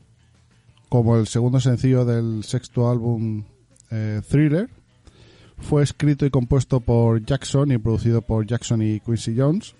como 0.89 1.17
el 1.17 1.29
segundo 1.29 1.61
sencillo 1.61 2.05
del 2.05 2.43
sexto 2.43 2.91
álbum 2.91 3.45
eh, 3.93 4.21
Thriller. 4.29 4.69
Fue 5.59 5.85
escrito 5.85 6.27
y 6.27 6.31
compuesto 6.31 6.81
por 6.81 7.25
Jackson 7.25 7.71
y 7.71 7.79
producido 7.79 8.23
por 8.23 8.45
Jackson 8.45 8.83
y 8.83 8.99
Quincy 8.99 9.37
Jones. 9.39 9.77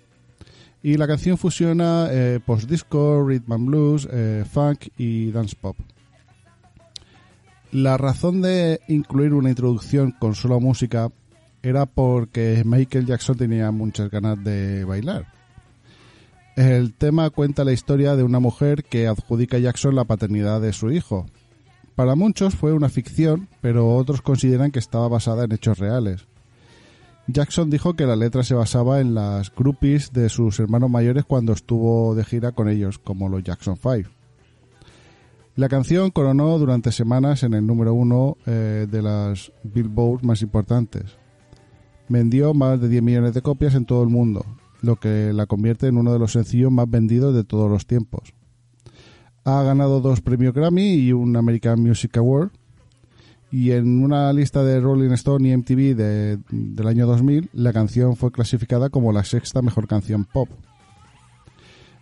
Y 0.81 0.95
la 0.95 1.05
canción 1.05 1.37
fusiona 1.37 2.07
eh, 2.09 2.39
post-disco, 2.45 3.27
rhythm 3.27 3.51
and 3.51 3.67
blues, 3.67 4.07
funk 4.49 4.87
y 4.97 5.31
dance 5.31 5.57
pop. 5.59 5.75
La 7.73 7.97
razón 7.97 8.41
de 8.41 8.79
incluir 8.87 9.33
una 9.33 9.49
introducción 9.49 10.11
con 10.17 10.35
solo 10.35 10.61
música 10.61 11.09
era 11.61 11.85
porque 11.85 12.63
Michael 12.65 13.05
Jackson 13.05 13.35
tenía 13.35 13.69
muchas 13.71 14.09
ganas 14.09 14.41
de 14.41 14.85
bailar. 14.85 15.40
El 16.55 16.93
tema 16.93 17.29
cuenta 17.29 17.63
la 17.63 17.71
historia 17.71 18.15
de 18.15 18.23
una 18.23 18.39
mujer 18.39 18.83
que 18.83 19.07
adjudica 19.07 19.57
a 19.57 19.59
Jackson 19.61 19.95
la 19.95 20.03
paternidad 20.03 20.59
de 20.59 20.73
su 20.73 20.91
hijo. 20.91 21.25
Para 21.95 22.15
muchos 22.15 22.55
fue 22.55 22.73
una 22.73 22.89
ficción, 22.89 23.47
pero 23.61 23.95
otros 23.95 24.21
consideran 24.21 24.71
que 24.71 24.79
estaba 24.79 25.07
basada 25.07 25.45
en 25.45 25.53
hechos 25.53 25.79
reales. 25.79 26.27
Jackson 27.27 27.69
dijo 27.69 27.93
que 27.93 28.05
la 28.05 28.15
letra 28.15 28.43
se 28.43 28.53
basaba 28.53 28.99
en 28.99 29.13
las 29.13 29.53
groupies 29.53 30.11
de 30.11 30.27
sus 30.27 30.59
hermanos 30.59 30.89
mayores 30.89 31.23
cuando 31.25 31.53
estuvo 31.53 32.15
de 32.15 32.25
gira 32.25 32.51
con 32.51 32.67
ellos, 32.67 32.99
como 32.99 33.29
los 33.29 33.43
Jackson 33.43 33.77
5. 33.77 34.09
La 35.55 35.69
canción 35.69 36.11
coronó 36.11 36.57
durante 36.57 36.91
semanas 36.91 37.43
en 37.43 37.53
el 37.53 37.65
número 37.65 37.93
uno 37.93 38.37
eh, 38.45 38.87
de 38.89 39.01
las 39.01 39.51
Billboard 39.63 40.23
más 40.23 40.41
importantes. 40.41 41.17
Vendió 42.09 42.53
más 42.53 42.81
de 42.81 42.89
10 42.89 43.03
millones 43.03 43.33
de 43.33 43.41
copias 43.41 43.75
en 43.75 43.85
todo 43.85 44.03
el 44.03 44.09
mundo, 44.09 44.45
lo 44.81 44.95
que 44.97 45.31
la 45.33 45.45
convierte 45.45 45.87
en 45.87 45.97
uno 45.97 46.11
de 46.13 46.19
los 46.19 46.31
sencillos 46.33 46.71
más 46.71 46.89
vendidos 46.89 47.33
de 47.35 47.43
todos 47.43 47.69
los 47.69 47.85
tiempos. 47.85 48.33
Ha 49.43 49.63
ganado 49.63 50.01
dos 50.01 50.21
premios 50.21 50.53
Grammy 50.53 50.93
y 50.93 51.13
un 51.13 51.35
American 51.35 51.81
Music 51.81 52.15
Award. 52.17 52.51
Y 53.53 53.71
en 53.71 54.01
una 54.01 54.31
lista 54.31 54.63
de 54.63 54.79
Rolling 54.79 55.11
Stone 55.11 55.49
y 55.49 55.51
MTV 55.51 55.93
de- 55.95 56.39
del 56.51 56.87
año 56.87 57.05
2000, 57.05 57.49
la 57.53 57.73
canción 57.73 58.15
fue 58.15 58.31
clasificada 58.31 58.89
como 58.89 59.11
la 59.11 59.25
sexta 59.25 59.61
mejor 59.61 59.87
canción 59.87 60.23
pop. 60.23 60.47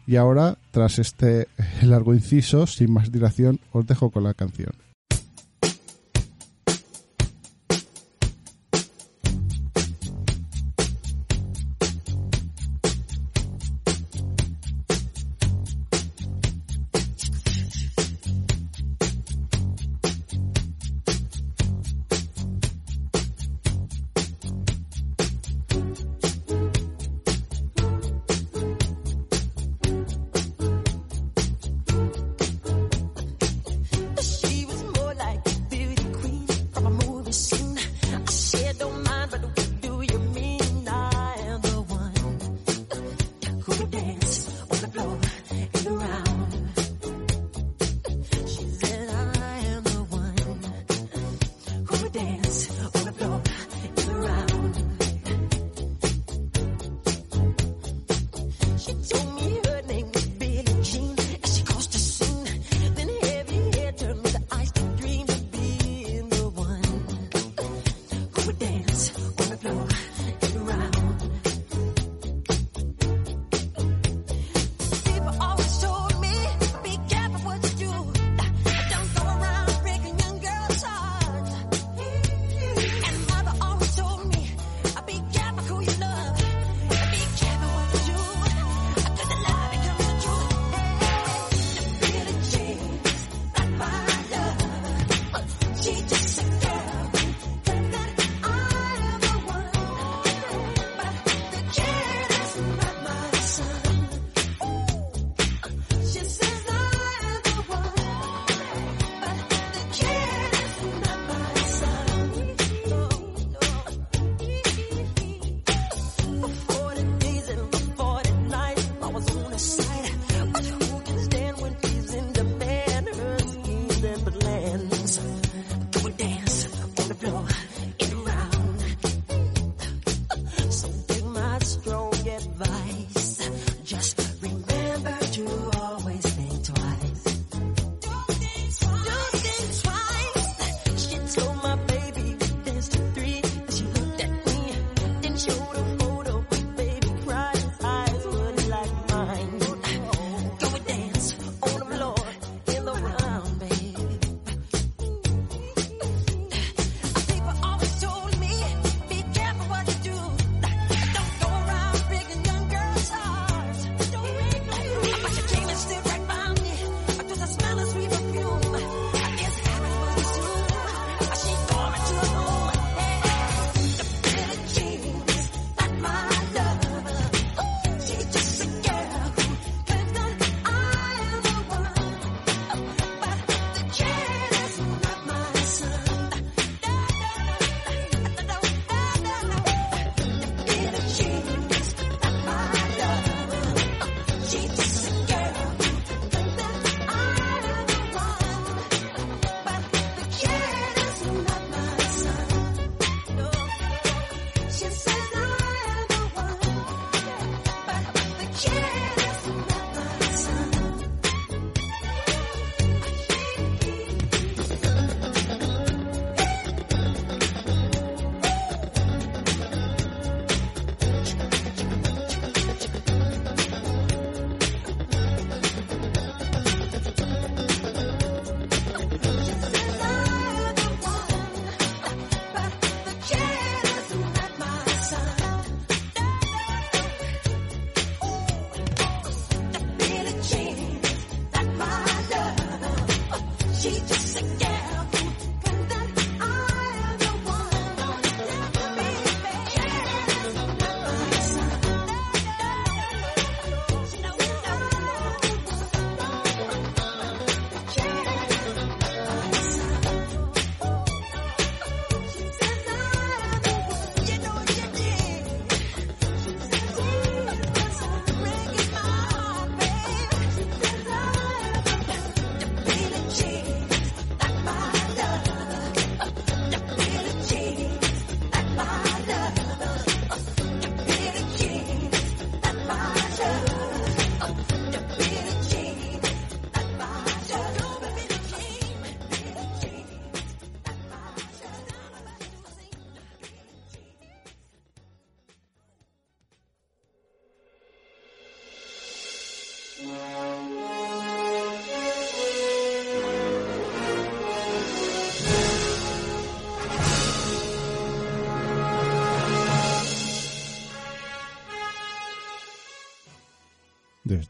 Y 0.06 0.16
ahora, 0.18 0.58
tras 0.72 1.00
este 1.00 1.48
largo 1.82 2.14
inciso, 2.14 2.68
sin 2.68 2.92
más 2.94 3.12
dilación, 3.12 3.60
os 3.72 3.86
dejo 3.88 4.12
con 4.12 4.24
la 4.24 4.34
canción. 4.36 4.72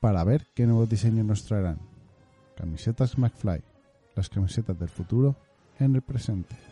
para 0.00 0.24
ver 0.24 0.46
qué 0.54 0.64
nuevos 0.64 0.88
diseños 0.88 1.26
nos 1.26 1.44
traerán. 1.44 1.80
Camisetas 2.56 3.18
McFly, 3.18 3.60
las 4.16 4.30
camisetas 4.30 4.78
del 4.78 4.88
futuro 4.88 5.36
en 5.78 5.94
el 5.94 6.00
presente. 6.00 6.67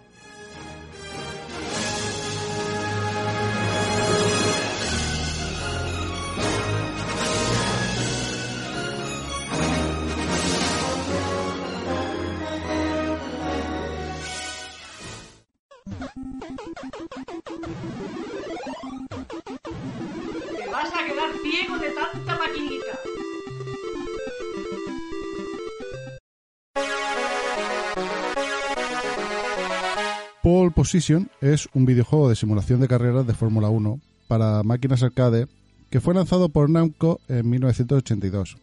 Pole 30.47 30.71
Position 30.71 31.29
es 31.41 31.69
un 31.75 31.87
videojuego 31.87 32.29
de 32.29 32.37
simulación 32.37 32.79
de 32.79 32.87
carreras 32.87 33.27
de 33.27 33.35
Fórmula 33.35 33.69
1 33.69 34.01
para 34.29 34.63
máquinas 34.63 35.03
arcade 35.03 35.49
que 35.91 36.01
fue 36.01 36.15
lanzado 36.15 36.51
por 36.51 36.71
Namco 36.71 37.19
en 37.27 37.51
1982 37.51 38.57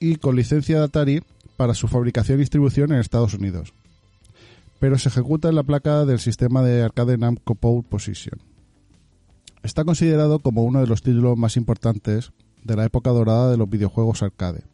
y 0.00 0.16
con 0.16 0.34
licencia 0.34 0.78
de 0.78 0.84
Atari 0.84 1.22
para 1.56 1.74
su 1.74 1.86
fabricación 1.86 2.38
y 2.38 2.40
distribución 2.40 2.90
en 2.90 2.98
Estados 2.98 3.34
Unidos. 3.34 3.74
Pero 4.80 4.98
se 4.98 5.08
ejecuta 5.08 5.48
en 5.48 5.54
la 5.54 5.62
placa 5.62 6.04
del 6.04 6.18
sistema 6.18 6.62
de 6.62 6.82
arcade 6.82 7.16
Namco 7.16 7.54
Pole 7.54 7.84
Position. 7.88 8.40
Está 9.62 9.84
considerado 9.84 10.40
como 10.40 10.64
uno 10.64 10.80
de 10.80 10.88
los 10.88 11.00
títulos 11.00 11.38
más 11.38 11.56
importantes 11.56 12.32
de 12.64 12.74
la 12.74 12.86
época 12.86 13.10
dorada 13.10 13.52
de 13.52 13.56
los 13.56 13.70
videojuegos 13.70 14.24
arcade, 14.24 14.64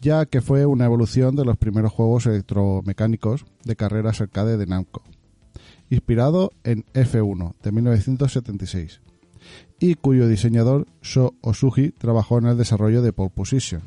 ya 0.00 0.26
que 0.26 0.40
fue 0.40 0.66
una 0.66 0.84
evolución 0.84 1.36
de 1.36 1.44
los 1.44 1.56
primeros 1.56 1.92
juegos 1.92 2.26
electromecánicos 2.26 3.46
de 3.64 3.76
carreras 3.76 4.20
arcade 4.20 4.56
de 4.56 4.66
Namco, 4.66 5.02
inspirado 5.90 6.50
en 6.64 6.84
F1 6.94 7.54
de 7.62 7.72
1976, 7.72 9.00
y 9.80 9.94
cuyo 9.94 10.28
diseñador 10.28 10.86
Sho 11.02 11.34
Osugi 11.40 11.90
trabajó 11.90 12.38
en 12.38 12.46
el 12.46 12.56
desarrollo 12.56 13.02
de 13.02 13.12
Pole 13.12 13.32
Position. 13.34 13.82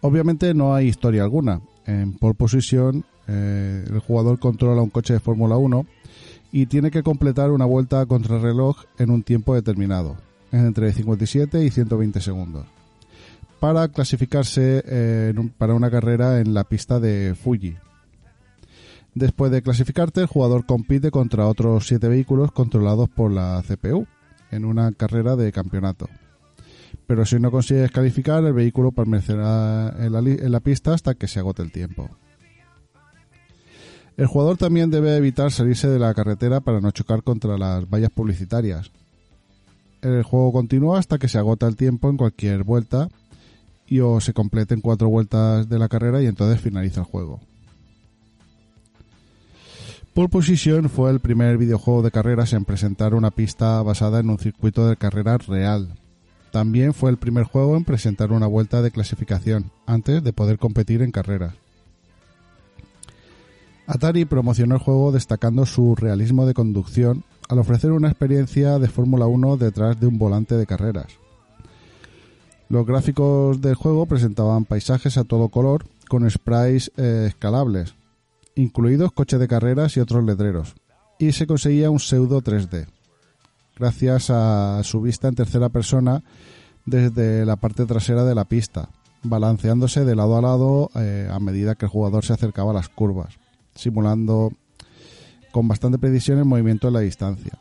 Obviamente 0.00 0.52
no 0.54 0.74
hay 0.74 0.88
historia 0.88 1.22
alguna. 1.22 1.60
En 1.86 2.12
Pole 2.12 2.34
Position 2.34 3.04
eh, 3.26 3.84
el 3.88 3.98
jugador 4.00 4.38
controla 4.38 4.82
un 4.82 4.90
coche 4.90 5.14
de 5.14 5.20
Fórmula 5.20 5.56
1 5.56 5.86
y 6.52 6.66
tiene 6.66 6.90
que 6.90 7.02
completar 7.02 7.50
una 7.50 7.64
vuelta 7.64 8.00
a 8.00 8.06
contrarreloj 8.06 8.84
en 8.98 9.10
un 9.10 9.22
tiempo 9.22 9.54
determinado, 9.54 10.16
entre 10.52 10.92
57 10.92 11.64
y 11.64 11.70
120 11.70 12.20
segundos. 12.20 12.66
Para 13.64 13.88
clasificarse 13.88 14.84
eh, 14.86 15.32
para 15.56 15.72
una 15.72 15.90
carrera 15.90 16.38
en 16.38 16.52
la 16.52 16.64
pista 16.64 17.00
de 17.00 17.34
Fuji. 17.34 17.74
Después 19.14 19.50
de 19.50 19.62
clasificarte, 19.62 20.20
el 20.20 20.26
jugador 20.26 20.66
compite 20.66 21.10
contra 21.10 21.48
otros 21.48 21.86
siete 21.86 22.08
vehículos 22.08 22.52
controlados 22.52 23.08
por 23.08 23.32
la 23.32 23.62
CPU 23.66 24.06
en 24.50 24.66
una 24.66 24.92
carrera 24.92 25.34
de 25.34 25.50
campeonato. 25.50 26.10
Pero 27.06 27.24
si 27.24 27.38
no 27.38 27.50
consigues 27.50 27.90
calificar, 27.90 28.44
el 28.44 28.52
vehículo 28.52 28.92
permanecerá 28.92 29.94
en 29.98 30.12
la, 30.12 30.18
en 30.18 30.52
la 30.52 30.60
pista 30.60 30.92
hasta 30.92 31.14
que 31.14 31.26
se 31.26 31.38
agote 31.38 31.62
el 31.62 31.72
tiempo. 31.72 32.10
El 34.18 34.26
jugador 34.26 34.58
también 34.58 34.90
debe 34.90 35.16
evitar 35.16 35.50
salirse 35.52 35.88
de 35.88 35.98
la 35.98 36.12
carretera 36.12 36.60
para 36.60 36.82
no 36.82 36.90
chocar 36.90 37.22
contra 37.22 37.56
las 37.56 37.88
vallas 37.88 38.10
publicitarias. 38.10 38.90
El 40.02 40.22
juego 40.22 40.52
continúa 40.52 40.98
hasta 40.98 41.16
que 41.16 41.28
se 41.28 41.38
agota 41.38 41.66
el 41.66 41.76
tiempo 41.76 42.10
en 42.10 42.18
cualquier 42.18 42.62
vuelta 42.62 43.08
y 43.86 44.00
o 44.00 44.20
se 44.20 44.32
completen 44.32 44.80
cuatro 44.80 45.08
vueltas 45.08 45.68
de 45.68 45.78
la 45.78 45.88
carrera 45.88 46.22
y 46.22 46.26
entonces 46.26 46.60
finaliza 46.60 47.00
el 47.00 47.06
juego. 47.06 47.40
Pole 50.14 50.28
Position 50.28 50.88
fue 50.88 51.10
el 51.10 51.18
primer 51.18 51.58
videojuego 51.58 52.02
de 52.02 52.12
carreras 52.12 52.52
en 52.52 52.64
presentar 52.64 53.14
una 53.14 53.32
pista 53.32 53.82
basada 53.82 54.20
en 54.20 54.30
un 54.30 54.38
circuito 54.38 54.88
de 54.88 54.96
carreras 54.96 55.46
real. 55.48 55.88
También 56.52 56.94
fue 56.94 57.10
el 57.10 57.16
primer 57.16 57.42
juego 57.42 57.76
en 57.76 57.84
presentar 57.84 58.30
una 58.30 58.46
vuelta 58.46 58.80
de 58.80 58.92
clasificación 58.92 59.72
antes 59.86 60.22
de 60.22 60.32
poder 60.32 60.58
competir 60.58 61.02
en 61.02 61.10
carreras. 61.10 61.54
Atari 63.88 64.24
promocionó 64.24 64.76
el 64.76 64.80
juego 64.80 65.10
destacando 65.10 65.66
su 65.66 65.96
realismo 65.96 66.46
de 66.46 66.54
conducción 66.54 67.24
al 67.48 67.58
ofrecer 67.58 67.90
una 67.90 68.08
experiencia 68.08 68.78
de 68.78 68.88
Fórmula 68.88 69.26
1 69.26 69.56
detrás 69.56 69.98
de 69.98 70.06
un 70.06 70.16
volante 70.16 70.56
de 70.56 70.66
carreras. 70.66 71.23
Los 72.68 72.86
gráficos 72.86 73.60
del 73.60 73.74
juego 73.74 74.06
presentaban 74.06 74.64
paisajes 74.64 75.18
a 75.18 75.24
todo 75.24 75.48
color 75.48 75.86
con 76.08 76.28
sprites 76.30 76.90
eh, 76.96 77.26
escalables, 77.28 77.94
incluidos 78.54 79.12
coches 79.12 79.38
de 79.38 79.48
carreras 79.48 79.96
y 79.96 80.00
otros 80.00 80.24
letreros, 80.24 80.74
y 81.18 81.32
se 81.32 81.46
conseguía 81.46 81.90
un 81.90 82.00
pseudo 82.00 82.42
3D, 82.42 82.86
gracias 83.76 84.30
a 84.30 84.80
su 84.82 85.00
vista 85.00 85.28
en 85.28 85.34
tercera 85.34 85.68
persona 85.68 86.22
desde 86.86 87.44
la 87.44 87.56
parte 87.56 87.86
trasera 87.86 88.24
de 88.24 88.34
la 88.34 88.44
pista, 88.44 88.88
balanceándose 89.22 90.04
de 90.04 90.16
lado 90.16 90.36
a 90.36 90.42
lado 90.42 90.90
eh, 90.94 91.28
a 91.30 91.38
medida 91.40 91.74
que 91.74 91.86
el 91.86 91.90
jugador 91.90 92.24
se 92.24 92.32
acercaba 92.32 92.70
a 92.70 92.74
las 92.74 92.88
curvas, 92.88 93.34
simulando 93.74 94.52
con 95.52 95.68
bastante 95.68 95.98
precisión 95.98 96.38
el 96.38 96.44
movimiento 96.44 96.88
en 96.88 96.94
la 96.94 97.00
distancia. 97.00 97.58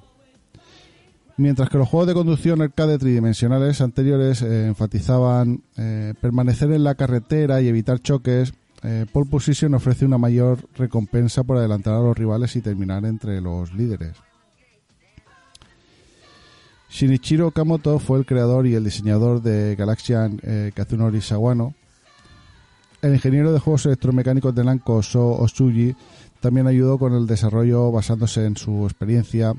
Mientras 1.35 1.69
que 1.69 1.79
los 1.79 1.89
juegos 1.89 2.07
de 2.07 2.13
conducción 2.13 2.61
arcade 2.61 2.99
tridimensionales 2.99 3.81
anteriores 3.81 4.41
eh, 4.43 4.67
enfatizaban 4.67 5.63
eh, 5.77 6.13
permanecer 6.21 6.71
en 6.71 6.83
la 6.83 6.95
carretera 6.95 7.61
y 7.61 7.67
evitar 7.67 7.99
choques, 7.99 8.53
eh, 8.83 9.05
Pole 9.11 9.29
Position 9.29 9.73
ofrece 9.73 10.05
una 10.05 10.17
mayor 10.17 10.59
recompensa 10.75 11.43
por 11.43 11.57
adelantar 11.57 11.95
a 11.95 12.01
los 12.01 12.17
rivales 12.17 12.55
y 12.55 12.61
terminar 12.61 13.05
entre 13.05 13.39
los 13.39 13.73
líderes. 13.73 14.17
Shinichiro 16.89 17.47
Okamoto 17.47 17.97
fue 17.97 18.19
el 18.19 18.25
creador 18.25 18.67
y 18.67 18.75
el 18.75 18.83
diseñador 18.83 19.41
de 19.41 19.75
Galaxian 19.75 20.39
eh, 20.43 20.71
Kazunori 20.75 21.21
Sawano. 21.21 21.73
El 23.01 23.13
ingeniero 23.13 23.51
de 23.51 23.59
juegos 23.59 23.87
electromecánicos 23.87 24.53
de 24.53 24.63
Namco, 24.63 25.01
So 25.01 25.31
Osuji, 25.31 25.95
también 26.39 26.67
ayudó 26.67 26.99
con 26.99 27.13
el 27.13 27.25
desarrollo 27.25 27.91
basándose 27.91 28.45
en 28.45 28.57
su 28.57 28.85
experiencia 28.85 29.53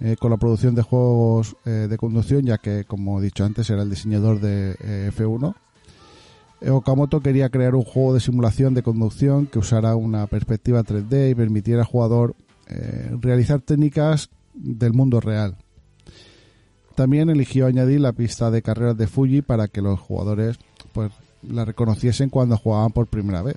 eh, 0.00 0.16
con 0.18 0.30
la 0.30 0.36
producción 0.36 0.74
de 0.74 0.82
juegos 0.82 1.56
eh, 1.64 1.86
de 1.88 1.96
conducción, 1.96 2.42
ya 2.42 2.58
que, 2.58 2.84
como 2.84 3.20
he 3.20 3.24
dicho 3.24 3.44
antes, 3.44 3.68
era 3.70 3.82
el 3.82 3.90
diseñador 3.90 4.40
de 4.40 4.76
eh, 4.80 5.10
F1. 5.16 5.54
Eh, 6.60 6.70
Okamoto 6.70 7.20
quería 7.20 7.48
crear 7.48 7.74
un 7.74 7.84
juego 7.84 8.14
de 8.14 8.20
simulación 8.20 8.74
de 8.74 8.82
conducción 8.82 9.46
que 9.46 9.58
usara 9.58 9.96
una 9.96 10.26
perspectiva 10.26 10.82
3D 10.82 11.30
y 11.30 11.34
permitiera 11.34 11.80
al 11.80 11.86
jugador 11.86 12.34
realizar 13.20 13.60
técnicas 13.60 14.30
del 14.54 14.94
mundo 14.94 15.20
real. 15.20 15.58
También 16.94 17.28
eligió 17.28 17.66
añadir 17.66 18.00
la 18.00 18.12
pista 18.12 18.50
de 18.50 18.62
carreras 18.62 18.96
de 18.96 19.06
Fuji 19.06 19.42
para 19.42 19.68
que 19.68 19.82
los 19.82 20.00
jugadores 20.00 20.58
pues, 20.94 21.12
la 21.42 21.66
reconociesen 21.66 22.30
cuando 22.30 22.56
jugaban 22.56 22.90
por 22.90 23.06
primera 23.06 23.42
vez. 23.42 23.56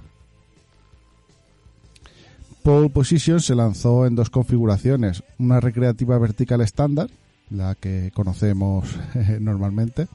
Pole 2.68 2.89
Position 2.89 3.39
se 3.39 3.55
lanzó 3.55 4.05
en 4.05 4.15
dos 4.15 4.30
configuraciones, 4.30 5.24
una 5.39 5.61
recreativa 5.61 6.18
vertical 6.18 6.59
estándar, 6.59 7.09
la 7.49 7.76
que 7.76 8.11
conocemos 8.13 8.93
normalmente, 9.39 10.09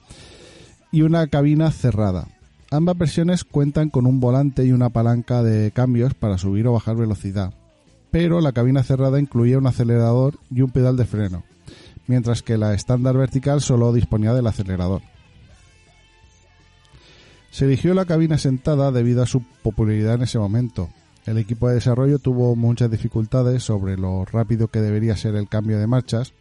y 0.90 1.00
una 1.00 1.26
cabina 1.28 1.70
cerrada. 1.70 2.28
Ambas 2.70 2.98
versiones 2.98 3.44
cuentan 3.44 3.88
con 3.88 4.04
un 4.04 4.20
volante 4.20 4.66
y 4.66 4.72
una 4.72 4.90
palanca 4.90 5.42
de 5.42 5.70
cambios 5.70 6.12
para 6.12 6.36
subir 6.36 6.66
o 6.66 6.74
bajar 6.74 6.94
velocidad, 6.94 7.54
pero 8.10 8.42
la 8.42 8.52
cabina 8.52 8.82
cerrada 8.82 9.18
incluía 9.18 9.56
un 9.56 9.66
acelerador 9.66 10.38
y 10.50 10.60
un 10.60 10.72
pedal 10.72 10.98
de 10.98 11.06
freno, 11.06 11.44
mientras 12.06 12.42
que 12.42 12.58
la 12.58 12.74
estándar 12.74 13.16
vertical 13.16 13.62
solo 13.62 13.94
disponía 13.94 14.34
del 14.34 14.46
acelerador. 14.46 15.00
Se 17.50 17.64
eligió 17.64 17.94
la 17.94 18.04
cabina 18.04 18.36
sentada 18.36 18.92
debido 18.92 19.22
a 19.22 19.26
su 19.26 19.42
popularidad 19.62 20.16
en 20.16 20.22
ese 20.24 20.38
momento. 20.38 20.90
El 21.26 21.38
equipo 21.38 21.68
de 21.68 21.74
desarrollo 21.76 22.18
tuvo 22.18 22.56
muchas 22.56 22.90
dificultades 22.90 23.62
sobre 23.62 23.96
lo 23.96 24.24
rápido 24.24 24.68
que 24.68 24.80
debería 24.80 25.16
ser 25.16 25.36
el 25.36 25.48
cambio 25.48 25.78
de 25.78 25.86
marchas, 25.86 26.32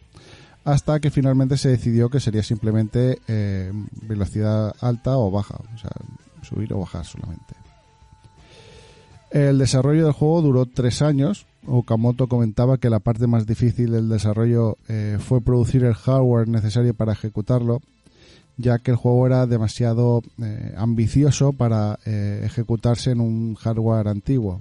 hasta 0.64 0.98
que 0.98 1.10
finalmente 1.10 1.56
se 1.56 1.68
decidió 1.68 2.08
que 2.08 2.20
sería 2.20 2.42
simplemente 2.42 3.20
eh, 3.28 3.72
velocidad 4.02 4.74
alta 4.80 5.16
o 5.18 5.30
baja, 5.30 5.56
o 5.74 5.78
sea, 5.78 5.92
subir 6.42 6.72
o 6.72 6.80
bajar 6.80 7.04
solamente. 7.04 7.54
El 9.30 9.58
desarrollo 9.58 10.04
del 10.04 10.12
juego 10.12 10.42
duró 10.42 10.66
tres 10.66 11.00
años. 11.00 11.46
Okamoto 11.66 12.26
comentaba 12.26 12.78
que 12.78 12.90
la 12.90 12.98
parte 12.98 13.26
más 13.26 13.46
difícil 13.46 13.92
del 13.92 14.08
desarrollo 14.08 14.76
eh, 14.88 15.18
fue 15.20 15.40
producir 15.40 15.84
el 15.84 15.94
hardware 15.94 16.48
necesario 16.48 16.92
para 16.92 17.12
ejecutarlo, 17.12 17.80
ya 18.56 18.80
que 18.80 18.90
el 18.90 18.96
juego 18.96 19.26
era 19.26 19.46
demasiado 19.46 20.22
eh, 20.42 20.74
ambicioso 20.76 21.52
para 21.52 21.98
ejecutarse 22.04 23.12
en 23.12 23.20
un 23.20 23.54
hardware 23.54 24.08
antiguo. 24.08 24.60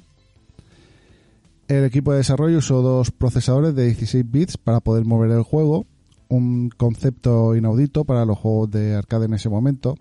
El 1.72 1.86
equipo 1.86 2.12
de 2.12 2.18
desarrollo 2.18 2.58
usó 2.58 2.82
dos 2.82 3.12
procesadores 3.12 3.74
de 3.76 3.86
16 3.86 4.30
bits 4.30 4.58
para 4.58 4.82
poder 4.82 5.06
mover 5.06 5.32
el 5.32 5.44
juego, 5.44 5.86
un 6.28 6.70
concepto 6.70 7.56
inaudito 7.56 8.04
para 8.04 8.26
los 8.26 8.38
juegos 8.38 8.72
de 8.72 8.96
arcade 8.96 9.26
en 9.26 9.36
ese 9.36 9.48
momento. 9.48 9.96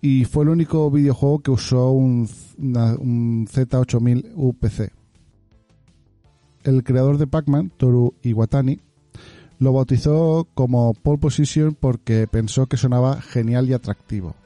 Y 0.00 0.24
fue 0.24 0.44
el 0.44 0.50
único 0.50 0.88
videojuego 0.90 1.40
que 1.40 1.50
usó 1.50 1.90
un, 1.90 2.28
una- 2.58 2.94
un 2.94 3.48
Z8000 3.48 4.32
UPC. 4.36 4.92
El 6.62 6.84
creador 6.84 7.18
de 7.18 7.26
Pac-Man, 7.26 7.72
Toru 7.76 8.14
Iwatani, 8.22 8.78
lo 9.58 9.72
bautizó 9.72 10.46
como 10.54 10.94
Pole 10.94 11.18
Position 11.18 11.74
porque 11.78 12.28
pensó 12.28 12.66
que 12.66 12.76
sonaba 12.76 13.20
genial 13.20 13.68
y 13.68 13.72
atractivo. 13.72 14.36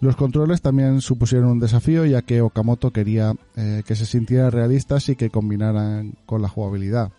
Los 0.00 0.14
controles 0.14 0.62
también 0.62 1.00
supusieron 1.00 1.48
un 1.48 1.58
desafío 1.58 2.04
ya 2.04 2.22
que 2.22 2.40
Okamoto 2.40 2.92
quería 2.92 3.34
eh, 3.56 3.82
que 3.84 3.96
se 3.96 4.06
sintieran 4.06 4.52
realistas 4.52 5.08
y 5.08 5.16
que 5.16 5.30
combinaran 5.30 6.14
con 6.24 6.40
la 6.40 6.48
jugabilidad. 6.48 7.10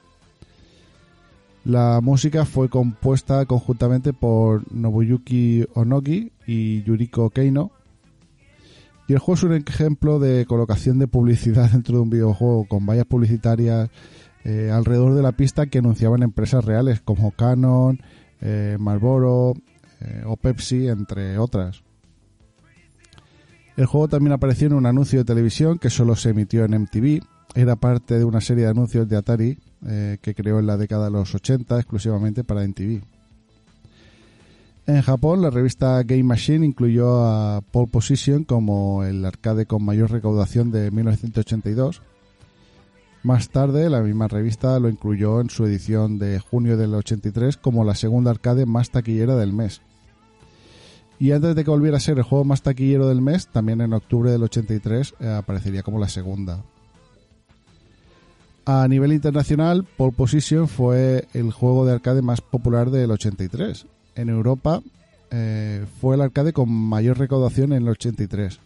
La 1.65 1.99
música 2.01 2.45
fue 2.45 2.69
compuesta 2.69 3.45
conjuntamente 3.45 4.13
por 4.13 4.63
Nobuyuki 4.73 5.65
Onogi 5.73 6.31
y 6.47 6.81
Yuriko 6.83 7.29
Keino. 7.31 7.71
Y 9.09 9.13
el 9.13 9.19
juego 9.19 9.33
es 9.33 9.43
un 9.43 9.53
ejemplo 9.53 10.19
de 10.19 10.45
colocación 10.45 10.99
de 10.99 11.07
publicidad 11.07 11.69
dentro 11.73 11.95
de 11.95 12.01
un 12.03 12.09
videojuego 12.09 12.65
con 12.65 12.85
vallas 12.85 13.05
publicitarias 13.05 13.89
eh, 14.45 14.71
alrededor 14.73 15.15
de 15.15 15.21
la 15.21 15.33
pista 15.33 15.65
que 15.65 15.79
anunciaban 15.79 16.23
empresas 16.23 16.63
reales 16.63 17.01
como 17.01 17.31
Canon, 17.31 17.99
eh, 18.39 18.77
Marlboro 18.79 19.53
o 20.25 20.37
Pepsi, 20.37 20.87
entre 20.87 21.37
otras. 21.37 21.83
El 23.79 23.85
juego 23.85 24.09
también 24.09 24.33
apareció 24.33 24.67
en 24.67 24.73
un 24.73 24.85
anuncio 24.85 25.19
de 25.19 25.23
televisión 25.23 25.79
que 25.79 25.89
solo 25.89 26.17
se 26.17 26.31
emitió 26.31 26.65
en 26.65 26.81
MTV. 26.81 27.23
Era 27.55 27.77
parte 27.77 28.19
de 28.19 28.25
una 28.25 28.41
serie 28.41 28.65
de 28.65 28.71
anuncios 28.71 29.07
de 29.07 29.15
Atari 29.15 29.57
eh, 29.87 30.17
que 30.21 30.35
creó 30.35 30.59
en 30.59 30.67
la 30.67 30.75
década 30.75 31.05
de 31.05 31.11
los 31.11 31.33
80 31.33 31.77
exclusivamente 31.77 32.43
para 32.43 32.67
MTV. 32.67 33.01
En 34.85 35.01
Japón, 35.01 35.41
la 35.41 35.49
revista 35.49 36.03
Game 36.03 36.23
Machine 36.23 36.65
incluyó 36.65 37.23
a 37.23 37.61
Pole 37.61 37.87
Position 37.89 38.43
como 38.43 39.05
el 39.05 39.23
arcade 39.23 39.65
con 39.65 39.85
mayor 39.85 40.11
recaudación 40.11 40.71
de 40.71 40.91
1982. 40.91 42.01
Más 43.23 43.47
tarde, 43.47 43.89
la 43.89 44.01
misma 44.01 44.27
revista 44.27 44.77
lo 44.81 44.89
incluyó 44.89 45.39
en 45.39 45.49
su 45.49 45.65
edición 45.65 46.19
de 46.19 46.39
junio 46.39 46.75
del 46.75 46.95
83 46.95 47.55
como 47.55 47.85
la 47.85 47.95
segunda 47.95 48.31
arcade 48.31 48.65
más 48.65 48.91
taquillera 48.91 49.37
del 49.37 49.53
mes. 49.53 49.81
Y 51.19 51.33
antes 51.33 51.53
de 51.53 51.65
que 51.65 51.69
volviera 51.69 51.97
a 51.97 51.99
ser 51.99 52.17
el 52.17 52.23
juego 52.23 52.45
más 52.45 52.61
taquillero 52.61 53.09
del 53.09 53.21
mes, 53.21 53.47
también 53.47 53.81
en 53.81 53.91
octubre 53.91 54.31
del 54.31 54.43
83 54.43 55.15
eh, 55.19 55.27
aparecería 55.27 55.83
como 55.83 55.99
la 55.99 56.07
segunda. 56.07 56.63
A 58.65 58.87
nivel 58.87 59.11
internacional, 59.11 59.83
Pole 59.97 60.13
Position 60.15 60.67
fue 60.67 61.27
el 61.33 61.51
juego 61.51 61.85
de 61.85 61.93
arcade 61.93 62.21
más 62.21 62.39
popular 62.39 62.89
del 62.89 63.11
83. 63.11 63.85
En 64.15 64.29
Europa, 64.29 64.81
eh, 65.31 65.85
fue 65.99 66.15
el 66.15 66.21
arcade 66.21 66.53
con 66.53 66.71
mayor 66.71 67.17
recaudación 67.17 67.73
en 67.73 67.83
el 67.83 67.89
83. 67.89 68.59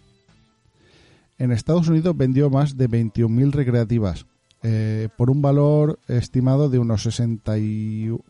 En 1.39 1.51
Estados 1.51 1.87
Unidos 1.87 2.15
vendió 2.15 2.49
más 2.51 2.77
de 2.77 2.87
21.000 2.87 3.51
recreativas, 3.51 4.25
eh, 4.61 5.09
por 5.17 5.29
un 5.29 5.41
valor 5.41 5.99
estimado 6.07 6.69
de 6.69 6.79
unos 6.79 7.03
61 7.03 8.21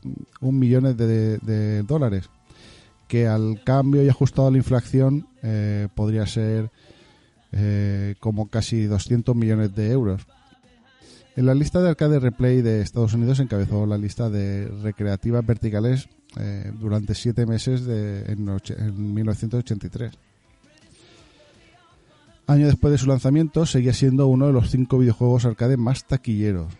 millones 0.41 0.95
de, 0.95 1.37
de 1.39 1.83
dólares, 1.83 2.29
que 3.13 3.27
al 3.27 3.61
cambio 3.63 4.01
y 4.01 4.09
ajustado 4.09 4.47
a 4.47 4.51
la 4.51 4.57
inflación 4.57 5.27
eh, 5.43 5.87
podría 5.93 6.25
ser 6.25 6.71
eh, 7.51 8.15
como 8.19 8.47
casi 8.47 8.85
200 8.85 9.35
millones 9.35 9.75
de 9.75 9.91
euros. 9.91 10.23
En 11.35 11.45
la 11.45 11.53
lista 11.53 11.79
de 11.79 11.89
arcade 11.89 12.19
replay 12.19 12.63
de 12.63 12.81
Estados 12.81 13.13
Unidos 13.13 13.39
encabezó 13.39 13.85
la 13.85 13.99
lista 13.99 14.31
de 14.31 14.67
recreativas 14.81 15.45
verticales 15.45 16.09
eh, 16.39 16.71
durante 16.79 17.13
siete 17.13 17.45
meses 17.45 17.85
de, 17.85 18.23
en, 18.31 18.49
en 18.49 19.13
1983. 19.13 20.13
Año 22.47 22.65
después 22.65 22.93
de 22.93 22.97
su 22.97 23.05
lanzamiento, 23.05 23.67
seguía 23.67 23.93
siendo 23.93 24.25
uno 24.25 24.47
de 24.47 24.53
los 24.53 24.71
cinco 24.71 24.97
videojuegos 24.97 25.45
arcade 25.45 25.77
más 25.77 26.05
taquilleros. 26.05 26.73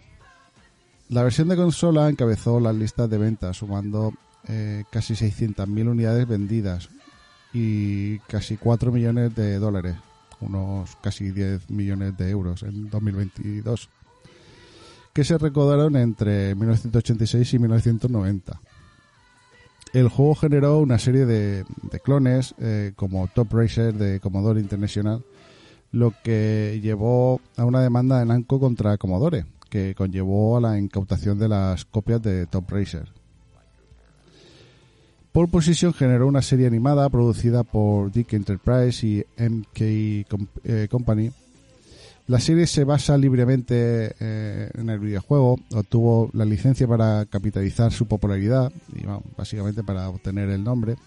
La 1.09 1.21
versión 1.21 1.49
de 1.49 1.57
consola 1.57 2.09
encabezó 2.09 2.59
las 2.59 2.73
listas 2.73 3.07
de 3.07 3.19
ventas, 3.19 3.57
sumando 3.57 4.15
eh, 4.48 4.84
casi 4.89 5.14
600.000 5.14 5.88
unidades 5.89 6.28
vendidas 6.28 6.89
y 7.54 8.20
casi 8.20 8.58
4 8.58 8.91
millones 8.91 9.36
de 9.36 9.60
dólares, 9.60 9.96
unos 10.41 10.96
casi 10.98 11.32
10 11.32 11.70
millones 11.70 12.18
de 12.18 12.30
euros 12.30 12.64
en 12.64 12.89
2022, 12.89 13.89
que 15.14 15.24
se 15.24 15.38
recaudaron 15.38 15.96
entre 15.96 16.56
1986 16.56 17.54
y 17.54 17.60
1990. 17.60 18.60
El 19.94 20.10
juego 20.10 20.34
generó 20.34 20.80
una 20.80 20.98
serie 20.98 21.28
de, 21.28 21.66
clones 22.04 22.56
eh, 22.58 22.94
como 22.96 23.28
Top 23.28 23.54
Racer 23.54 23.94
de 23.94 24.20
Commodore 24.20 24.60
International, 24.60 25.24
lo 25.91 26.14
que 26.24 26.80
llevó 26.82 27.39
a 27.56 27.66
una 27.66 27.82
demanda 27.82 28.18
de 28.18 28.26
Namco 28.26 28.60
contra 28.60 28.98
Commodore, 28.98 29.46
que 29.70 29.94
conllevó 29.96 30.58
a 30.58 30.62
la 30.62 30.80
incautación 30.80 31.38
de 31.38 31.48
las 31.48 31.86
copias 31.86 32.24
de 32.24 32.48
Top 32.48 32.72
Racer. 32.72 33.22
Pole 35.34 35.47
Position 35.47 35.93
generó 35.95 36.27
una 36.27 36.43
serie 36.43 36.67
animada 36.67 37.09
producida 37.09 37.63
por 37.63 38.11
Dick 38.11 38.34
Enterprise 38.34 39.05
y 39.05 39.25
MK 39.41 39.81
eh, 39.81 40.88
Company. 40.91 41.31
La 42.27 42.39
serie 42.39 42.67
se 42.67 42.84
basa 42.84 43.17
libremente 43.17 44.13
eh, 44.19 44.69
en 44.75 44.89
el 44.91 44.99
videojuego, 44.99 45.59
obtuvo 45.73 46.29
la 46.34 46.45
licencia 46.45 46.88
para 46.88 47.25
capitalizar 47.25 47.91
su 47.91 48.05
popularidad 48.05 48.71
y 48.95 49.05
básicamente 49.36 49.84
para 49.84 50.07
obtener 50.07 50.49
el 50.49 50.63
nombre. 50.63 50.97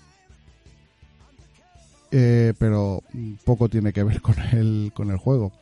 Eh, 2.10 2.52
pero 2.58 3.04
poco 3.44 3.68
tiene 3.68 3.92
que 3.92 4.02
ver 4.02 4.20
con 4.22 4.34
el, 4.52 4.90
con 4.92 5.12
el 5.12 5.18
juego. 5.18 5.52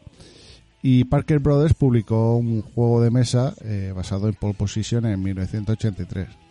Y 0.82 1.04
Parker 1.04 1.38
Brothers 1.38 1.74
publicó 1.74 2.36
un 2.36 2.62
juego 2.62 3.02
de 3.02 3.10
mesa 3.10 3.54
basado 3.94 4.28
en 4.28 4.34
Pole 4.34 4.54
Position 4.54 5.04
en 5.04 5.22
1983. 5.22 6.43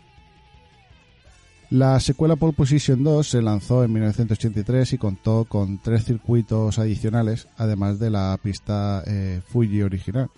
La 1.70 1.98
secuela 1.98 2.36
Pole 2.36 2.52
Position 2.52 3.02
2 3.02 3.26
se 3.26 3.42
lanzó 3.42 3.84
en 3.84 3.92
1983 3.92 4.92
y 4.92 4.98
contó 4.98 5.44
con 5.46 5.78
tres 5.78 6.04
circuitos 6.04 6.78
adicionales, 6.78 7.48
además 7.56 7.98
de 7.98 8.10
la 8.10 8.38
pista 8.42 9.02
eh, 9.06 9.40
Fuji 9.48 9.82
original. 9.82 10.30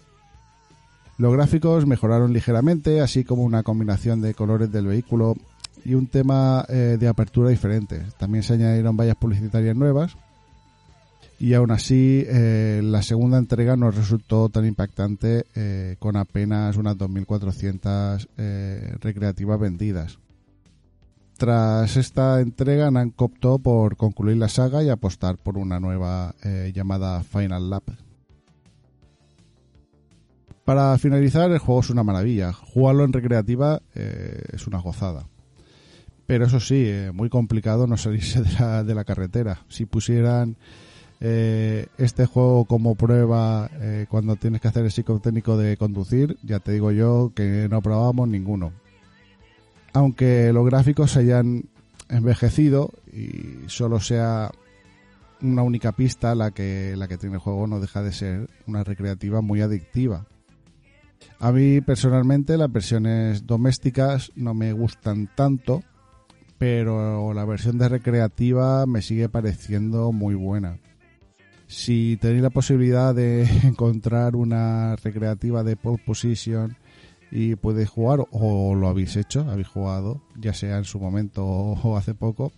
Los 1.18 1.32
gráficos 1.32 1.86
mejoraron 1.86 2.32
ligeramente, 2.32 3.00
así 3.00 3.24
como 3.24 3.42
una 3.42 3.62
combinación 3.62 4.20
de 4.20 4.34
colores 4.34 4.70
del 4.70 4.86
vehículo 4.86 5.34
y 5.84 5.94
un 5.94 6.06
tema 6.06 6.64
eh, 6.68 6.96
de 6.98 7.08
apertura 7.08 7.48
diferente. 7.48 8.02
También 8.18 8.42
se 8.42 8.54
añadieron 8.54 8.96
vallas 8.96 9.16
publicitarias 9.16 9.76
nuevas. 9.76 10.16
Y 11.38 11.52
aún 11.54 11.70
así, 11.70 12.24
eh, 12.26 12.80
la 12.82 13.02
segunda 13.02 13.36
entrega 13.36 13.76
no 13.76 13.90
resultó 13.90 14.48
tan 14.48 14.64
impactante 14.64 15.44
con 15.98 16.16
apenas 16.16 16.76
unas 16.78 16.96
2.400 16.96 18.26
eh, 18.38 18.96
recreativas 19.00 19.60
vendidas. 19.60 20.18
Tras 21.36 21.98
esta 21.98 22.40
entrega, 22.40 22.90
Namco 22.90 23.26
optó 23.26 23.58
por 23.58 23.96
concluir 23.96 24.38
la 24.38 24.48
saga 24.48 24.82
y 24.82 24.88
apostar 24.88 25.36
por 25.36 25.58
una 25.58 25.78
nueva 25.78 26.34
eh, 26.42 26.72
llamada 26.74 27.22
Final 27.22 27.68
Lap. 27.68 27.84
Para 30.66 30.98
finalizar, 30.98 31.50
el 31.52 31.58
juego 31.58 31.80
es 31.80 31.90
una 31.90 32.02
maravilla. 32.02 32.52
Jugarlo 32.52 33.04
en 33.04 33.12
recreativa 33.12 33.80
eh, 33.94 34.42
es 34.52 34.66
una 34.66 34.78
gozada. 34.78 35.28
Pero 36.26 36.46
eso 36.46 36.58
sí, 36.58 36.82
eh, 36.86 37.12
muy 37.14 37.28
complicado 37.28 37.86
no 37.86 37.96
salirse 37.96 38.42
de 38.42 38.52
la, 38.58 38.82
de 38.82 38.94
la 38.94 39.04
carretera. 39.04 39.60
Si 39.68 39.86
pusieran 39.86 40.56
eh, 41.20 41.86
este 41.98 42.26
juego 42.26 42.64
como 42.64 42.96
prueba 42.96 43.70
cuando 44.08 44.34
tienes 44.34 44.60
que 44.60 44.68
hacer 44.68 44.84
el 44.84 44.90
psicotécnico 44.90 45.56
de 45.56 45.76
conducir, 45.76 46.36
ya 46.42 46.58
te 46.58 46.72
digo 46.72 46.90
yo 46.90 47.30
que 47.32 47.68
no 47.70 47.80
probábamos 47.80 48.26
ninguno. 48.26 48.72
Aunque 49.96 50.52
los 50.52 50.66
gráficos 50.66 51.12
se 51.12 51.20
hayan 51.20 51.70
envejecido 52.10 52.92
y 53.10 53.66
solo 53.66 53.98
sea 53.98 54.50
una 55.40 55.62
única 55.62 55.92
pista 55.92 56.34
la 56.34 56.50
que, 56.50 56.92
la 56.98 57.08
que 57.08 57.16
tiene 57.16 57.36
el 57.36 57.40
juego, 57.40 57.66
no 57.66 57.80
deja 57.80 58.02
de 58.02 58.12
ser 58.12 58.50
una 58.66 58.84
recreativa 58.84 59.40
muy 59.40 59.62
adictiva. 59.62 60.26
A 61.38 61.50
mí 61.50 61.80
personalmente 61.80 62.58
las 62.58 62.70
versiones 62.70 63.46
domésticas 63.46 64.32
no 64.34 64.52
me 64.52 64.74
gustan 64.74 65.30
tanto, 65.34 65.82
pero 66.58 67.32
la 67.32 67.46
versión 67.46 67.78
de 67.78 67.88
recreativa 67.88 68.84
me 68.84 69.00
sigue 69.00 69.30
pareciendo 69.30 70.12
muy 70.12 70.34
buena. 70.34 70.78
Si 71.68 72.18
tenéis 72.20 72.42
la 72.42 72.50
posibilidad 72.50 73.14
de 73.14 73.44
encontrar 73.62 74.36
una 74.36 74.94
recreativa 74.96 75.64
de 75.64 75.76
pole 75.76 76.02
position 76.04 76.76
y 77.38 77.54
podéis 77.54 77.90
jugar 77.90 78.26
o 78.30 78.74
lo 78.74 78.88
habéis 78.88 79.14
hecho, 79.14 79.42
habéis 79.50 79.68
jugado, 79.68 80.22
ya 80.36 80.54
sea 80.54 80.78
en 80.78 80.84
su 80.84 80.98
momento 80.98 81.44
o 81.44 81.96
hace 81.98 82.14
poco, 82.14 82.50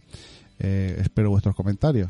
eh, 0.61 0.97
espero 1.01 1.31
vuestros 1.31 1.57
comentarios. 1.57 2.09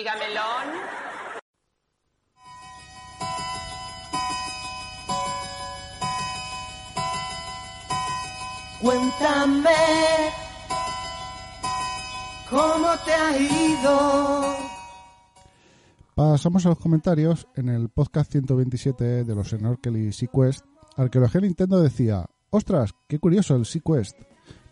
Dígamelo. 0.00 0.40
Cuéntame 8.80 9.70
cómo 12.48 12.88
te 13.04 13.12
ha 13.12 13.36
ido. 13.36 14.56
Pasamos 16.14 16.64
a 16.64 16.70
los 16.70 16.78
comentarios. 16.78 17.46
En 17.54 17.68
el 17.68 17.90
podcast 17.90 18.32
127 18.32 19.24
de 19.24 19.34
los 19.34 19.50
Snorkel 19.50 19.98
y 19.98 20.12
Sequest, 20.14 20.64
Arqueología 20.96 21.42
Nintendo 21.42 21.78
decía: 21.78 22.24
¡Ostras! 22.48 22.94
¡Qué 23.06 23.18
curioso 23.18 23.54
el 23.54 23.66
Sequest! 23.66 24.16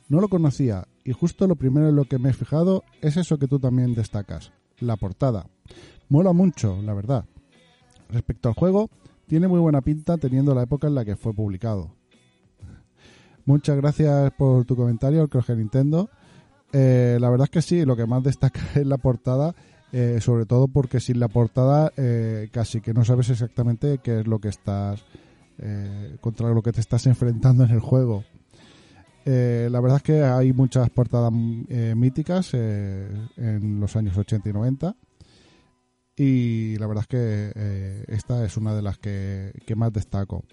No 0.08 0.22
lo 0.22 0.28
conocía 0.28 0.88
y 1.04 1.12
justo 1.12 1.46
lo 1.46 1.56
primero 1.56 1.90
en 1.90 1.96
lo 1.96 2.06
que 2.06 2.18
me 2.18 2.30
he 2.30 2.32
fijado 2.32 2.82
es 3.02 3.18
eso 3.18 3.38
que 3.38 3.46
tú 3.46 3.60
también 3.60 3.94
destacas: 3.94 4.52
la 4.80 4.96
portada. 4.96 5.46
Mola 6.08 6.32
mucho, 6.32 6.80
la 6.82 6.94
verdad. 6.94 7.24
Respecto 8.08 8.48
al 8.48 8.54
juego, 8.54 8.90
tiene 9.26 9.48
muy 9.48 9.60
buena 9.60 9.82
pinta 9.82 10.16
teniendo 10.16 10.54
la 10.54 10.62
época 10.62 10.86
en 10.86 10.94
la 10.94 11.04
que 11.04 11.16
fue 11.16 11.34
publicado. 11.34 11.94
Muchas 13.44 13.76
gracias 13.76 14.32
por 14.32 14.64
tu 14.64 14.76
comentario, 14.76 15.22
Arqueología 15.22 15.54
Nintendo. 15.54 16.10
Eh, 16.72 17.16
la 17.20 17.30
verdad 17.30 17.44
es 17.44 17.50
que 17.50 17.62
sí, 17.62 17.84
lo 17.84 17.96
que 17.96 18.06
más 18.06 18.22
destaca 18.22 18.60
es 18.74 18.86
la 18.86 18.98
portada, 18.98 19.54
eh, 19.92 20.18
sobre 20.20 20.44
todo 20.44 20.68
porque 20.68 21.00
sin 21.00 21.18
la 21.18 21.28
portada 21.28 21.92
eh, 21.96 22.48
casi 22.52 22.80
que 22.80 22.92
no 22.92 23.04
sabes 23.04 23.30
exactamente 23.30 23.98
qué 24.02 24.20
es 24.20 24.26
lo 24.26 24.38
que 24.38 24.48
estás, 24.48 25.02
eh, 25.58 26.16
contra 26.20 26.50
lo 26.50 26.62
que 26.62 26.72
te 26.72 26.80
estás 26.80 27.06
enfrentando 27.06 27.64
en 27.64 27.70
el 27.70 27.80
juego. 27.80 28.24
Eh, 29.30 29.68
la 29.70 29.82
verdad 29.82 29.98
es 29.98 30.02
que 30.02 30.22
hay 30.22 30.54
muchas 30.54 30.88
portadas 30.88 31.30
eh, 31.68 31.92
míticas 31.94 32.48
eh, 32.54 33.06
en 33.36 33.78
los 33.78 33.94
años 33.94 34.16
80 34.16 34.48
y 34.48 34.52
90 34.54 34.96
y 36.16 36.76
la 36.78 36.86
verdad 36.86 37.02
es 37.02 37.08
que 37.08 38.04
esta 38.08 38.42
es 38.46 38.56
una 38.56 38.74
de 38.74 38.80
las 38.80 38.96
que, 38.96 39.52
más 39.76 39.92
destaco. 39.92 40.44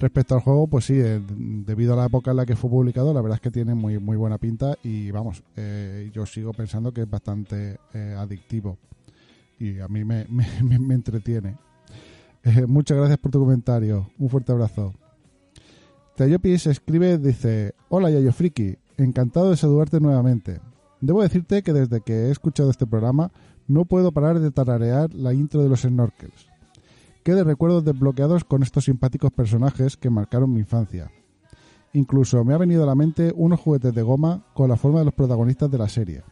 Respecto 0.00 0.34
al 0.34 0.40
juego, 0.40 0.66
pues 0.66 0.86
sí, 0.86 0.94
debido 0.94 1.92
a 1.92 1.96
la 1.96 2.06
época 2.06 2.32
en 2.32 2.38
la 2.38 2.44
que 2.44 2.56
fue 2.56 2.68
publicado, 2.68 3.14
la 3.14 3.22
verdad 3.22 3.36
es 3.36 3.40
que 3.40 3.52
tiene 3.52 3.76
muy, 3.76 4.00
muy 4.00 4.16
buena 4.16 4.36
pinta 4.36 4.76
y 4.82 5.12
vamos, 5.12 5.44
yo 6.12 6.26
sigo 6.26 6.52
pensando 6.52 6.92
que 6.92 7.02
es 7.02 7.08
bastante 7.08 7.78
adictivo 8.18 8.78
y 9.60 9.78
a 9.78 9.86
mí 9.86 10.04
me, 10.04 10.26
me, 10.62 10.94
entretiene. 10.94 11.56
Muchas 12.66 12.98
gracias 12.98 13.18
por 13.18 13.30
tu 13.30 13.38
comentario, 13.38 14.10
un 14.18 14.28
fuerte 14.28 14.50
abrazo. 14.50 14.92
Tayopis 16.22 16.68
escribe, 16.68 17.18
dice, 17.18 17.74
Hola 17.88 18.08
Yayo 18.08 18.32
Friki, 18.32 18.76
encantado 18.96 19.50
de 19.50 19.56
saludarte 19.56 19.98
nuevamente. 19.98 20.60
Debo 21.00 21.20
decirte 21.20 21.64
que 21.64 21.72
desde 21.72 22.00
que 22.00 22.12
he 22.12 22.30
escuchado 22.30 22.70
este 22.70 22.86
programa 22.86 23.32
no 23.66 23.86
puedo 23.86 24.12
parar 24.12 24.38
de 24.38 24.52
tararear 24.52 25.12
la 25.14 25.34
intro 25.34 25.64
de 25.64 25.68
los 25.68 25.80
snorkels. 25.80 26.46
Qué 27.24 27.34
de 27.34 27.42
recuerdos 27.42 27.84
desbloqueados 27.84 28.44
con 28.44 28.62
estos 28.62 28.84
simpáticos 28.84 29.32
personajes 29.32 29.96
que 29.96 30.10
marcaron 30.10 30.52
mi 30.52 30.60
infancia. 30.60 31.10
Incluso 31.92 32.44
me 32.44 32.54
ha 32.54 32.58
venido 32.58 32.84
a 32.84 32.86
la 32.86 32.94
mente 32.94 33.32
unos 33.34 33.58
juguetes 33.58 33.92
de 33.92 34.02
goma 34.02 34.46
con 34.54 34.68
la 34.68 34.76
forma 34.76 35.00
de 35.00 35.06
los 35.06 35.14
protagonistas 35.14 35.72
de 35.72 35.78
la 35.78 35.88
serie. 35.88 36.22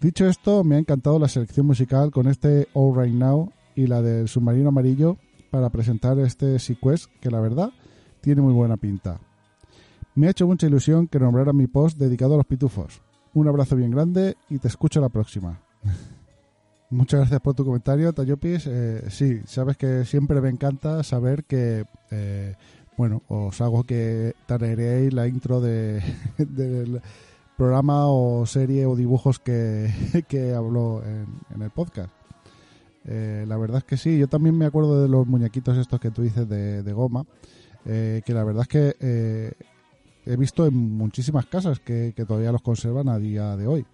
Dicho 0.00 0.26
esto, 0.26 0.64
me 0.64 0.74
ha 0.74 0.80
encantado 0.80 1.20
la 1.20 1.28
selección 1.28 1.66
musical 1.66 2.10
con 2.10 2.26
este 2.26 2.66
All 2.74 3.00
Right 3.00 3.14
Now 3.14 3.52
y 3.76 3.86
la 3.86 4.02
del 4.02 4.26
submarino 4.26 4.70
amarillo 4.70 5.18
para 5.52 5.70
presentar 5.70 6.18
este 6.18 6.58
Sequest 6.58 7.06
que 7.20 7.30
la 7.30 7.38
verdad 7.38 7.70
tiene 8.28 8.42
muy 8.42 8.52
buena 8.52 8.76
pinta. 8.76 9.18
Me 10.14 10.26
ha 10.26 10.30
hecho 10.30 10.46
mucha 10.46 10.66
ilusión 10.66 11.08
que 11.08 11.18
nombrara 11.18 11.54
mi 11.54 11.66
post 11.66 11.96
dedicado 11.96 12.34
a 12.34 12.36
los 12.36 12.44
pitufos. 12.44 13.00
Un 13.32 13.48
abrazo 13.48 13.74
bien 13.74 13.90
grande 13.90 14.36
y 14.50 14.58
te 14.58 14.68
escucho 14.68 15.00
la 15.00 15.08
próxima. 15.08 15.58
Muchas 16.90 17.20
gracias 17.20 17.40
por 17.40 17.54
tu 17.54 17.64
comentario, 17.64 18.12
Tayopis. 18.12 18.66
Eh, 18.66 19.04
sí, 19.08 19.40
sabes 19.46 19.78
que 19.78 20.04
siempre 20.04 20.42
me 20.42 20.50
encanta 20.50 21.02
saber 21.04 21.44
que, 21.44 21.86
eh, 22.10 22.54
bueno, 22.98 23.22
os 23.28 23.58
hago 23.62 23.84
que 23.84 24.34
tarareéis 24.44 25.14
la 25.14 25.26
intro 25.26 25.62
de, 25.62 26.02
del 26.36 27.00
programa 27.56 28.08
o 28.08 28.44
serie 28.44 28.84
o 28.84 28.94
dibujos 28.94 29.38
que, 29.38 29.90
que 30.28 30.52
hablo 30.52 31.02
en, 31.02 31.28
en 31.54 31.62
el 31.62 31.70
podcast. 31.70 32.10
Eh, 33.06 33.46
la 33.48 33.56
verdad 33.56 33.78
es 33.78 33.84
que 33.84 33.96
sí, 33.96 34.18
yo 34.18 34.28
también 34.28 34.58
me 34.58 34.66
acuerdo 34.66 35.00
de 35.00 35.08
los 35.08 35.26
muñequitos 35.26 35.78
estos 35.78 35.98
que 35.98 36.10
tú 36.10 36.20
dices 36.20 36.46
de, 36.46 36.82
de 36.82 36.92
goma, 36.92 37.24
eh, 37.88 38.22
que 38.24 38.34
la 38.34 38.44
verdad 38.44 38.62
es 38.62 38.68
que 38.68 38.96
eh, 39.00 39.52
he 40.26 40.36
visto 40.36 40.66
en 40.66 40.76
muchísimas 40.76 41.46
casas 41.46 41.80
que, 41.80 42.12
que 42.14 42.26
todavía 42.26 42.52
los 42.52 42.62
conservan 42.62 43.08
a 43.08 43.18
día 43.18 43.56
de 43.56 43.66
hoy. 43.66 43.86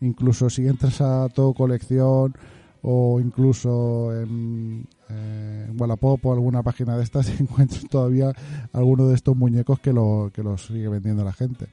Incluso 0.00 0.50
si 0.50 0.66
entras 0.66 1.00
a 1.00 1.28
todo 1.28 1.54
colección 1.54 2.34
o 2.82 3.20
incluso 3.20 4.12
en, 4.20 4.86
eh, 5.08 5.66
en 5.68 5.80
Wallapop 5.80 6.24
o 6.26 6.32
alguna 6.32 6.62
página 6.62 6.96
de 6.96 7.04
estas 7.04 7.28
encuentras 7.40 7.84
todavía 7.88 8.32
alguno 8.72 9.08
de 9.08 9.14
estos 9.14 9.36
muñecos 9.36 9.80
que, 9.80 9.92
lo, 9.92 10.30
que 10.32 10.42
los 10.42 10.66
sigue 10.66 10.88
vendiendo 10.88 11.24
la 11.24 11.32
gente. 11.32 11.68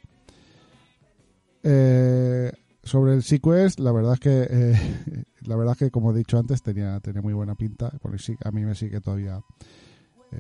Eh, 1.64 2.52
sobre 2.84 3.14
el 3.14 3.24
Sequest, 3.24 3.80
la 3.80 3.92
verdad 3.92 4.14
es 4.14 4.20
que 4.20 5.26
la 5.48 5.56
verdad 5.56 5.74
es 5.74 5.80
que 5.80 5.92
como 5.92 6.12
he 6.12 6.18
dicho 6.18 6.38
antes 6.38 6.62
tenía, 6.62 7.00
tenía 7.00 7.22
muy 7.22 7.34
buena 7.34 7.56
pinta, 7.56 7.92
porque 8.02 8.20
sí, 8.20 8.36
a 8.44 8.52
mí 8.52 8.64
me 8.64 8.76
sigue 8.76 9.00
todavía 9.00 9.42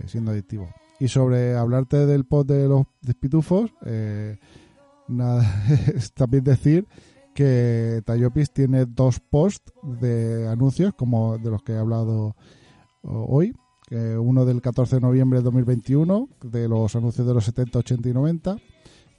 siendo 0.07 0.31
adictivo. 0.31 0.69
Y 1.03 1.09
sobre 1.09 1.57
hablarte 1.57 2.05
del 2.05 2.23
pod 2.23 2.45
de 2.45 2.65
los 2.65 2.85
pitufos, 3.19 3.69
eh, 3.85 4.37
también 6.13 6.45
decir 6.45 6.87
que 7.35 8.01
Tayopis 8.05 8.51
tiene 8.51 8.85
dos 8.85 9.19
posts 9.19 9.73
de 9.81 10.47
anuncios, 10.47 10.93
como 10.93 11.37
de 11.37 11.51
los 11.51 11.61
que 11.61 11.73
he 11.73 11.77
hablado 11.77 12.37
hoy. 13.01 13.53
que 13.85 14.17
uno 14.17 14.45
del 14.45 14.61
14 14.61 14.95
de 14.95 15.01
noviembre 15.01 15.39
de 15.39 15.43
2021, 15.43 16.29
de 16.41 16.69
los 16.69 16.95
anuncios 16.95 17.27
de 17.27 17.33
los 17.33 17.43
70, 17.43 17.79
80 17.79 18.07
y 18.07 18.13
90. 18.13 18.57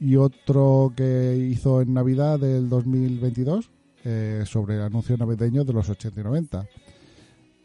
Y 0.00 0.16
otro 0.16 0.90
que 0.96 1.36
hizo 1.36 1.82
en 1.82 1.92
Navidad 1.92 2.40
del 2.40 2.70
2022, 2.70 3.70
eh, 4.06 4.44
sobre 4.46 4.82
anuncios 4.82 5.18
navideños 5.18 5.66
de 5.66 5.74
los 5.74 5.90
80 5.90 6.18
y 6.18 6.24
90. 6.24 6.66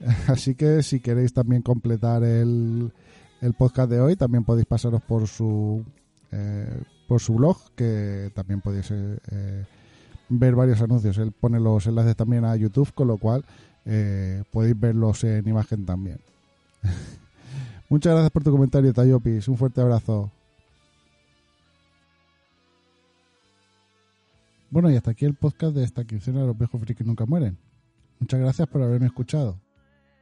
Así 0.28 0.56
que 0.56 0.84
si 0.84 1.00
queréis 1.00 1.32
también 1.32 1.62
completar 1.62 2.26
el, 2.26 2.92
el 3.42 3.54
podcast 3.54 3.90
de 3.90 4.02
hoy, 4.02 4.16
también 4.16 4.44
podéis 4.44 4.66
pasaros 4.66 5.02
por 5.02 5.28
su 5.28 5.84
eh, 6.32 6.84
por 7.08 7.22
su 7.22 7.36
blog, 7.36 7.58
que 7.76 8.32
también 8.36 8.62
podéis 8.62 8.92
eh, 8.92 9.66
ver 10.30 10.56
varios 10.56 10.82
anuncios. 10.82 11.18
Él 11.18 11.32
pone 11.32 11.60
los 11.60 11.88
enlaces 11.88 12.16
también 12.16 12.46
a 12.46 12.56
YouTube, 12.56 12.94
con 12.94 13.08
lo 13.08 13.18
cual 13.18 13.44
eh, 13.86 14.44
podéis 14.52 14.80
verlos 14.80 15.24
en 15.24 15.48
imagen 15.48 15.86
también. 15.86 16.20
Muchas 17.90 18.14
gracias 18.14 18.32
por 18.32 18.44
tu 18.44 18.52
comentario, 18.52 18.94
Tayopis. 18.94 19.48
Un 19.48 19.58
fuerte 19.58 19.82
abrazo. 19.82 20.32
Bueno, 24.70 24.92
y 24.92 24.96
hasta 24.96 25.12
aquí 25.12 25.26
el 25.26 25.34
podcast 25.34 25.76
de 25.76 25.84
esta 25.84 26.04
quincena 26.06 26.42
de 26.42 26.48
los 26.48 26.58
viejos 26.58 26.80
frikis 26.80 27.08
nunca 27.08 27.26
mueren. 27.26 27.58
Muchas 28.20 28.40
gracias 28.40 28.68
por 28.68 28.84
haberme 28.84 29.08
escuchado. 29.08 29.60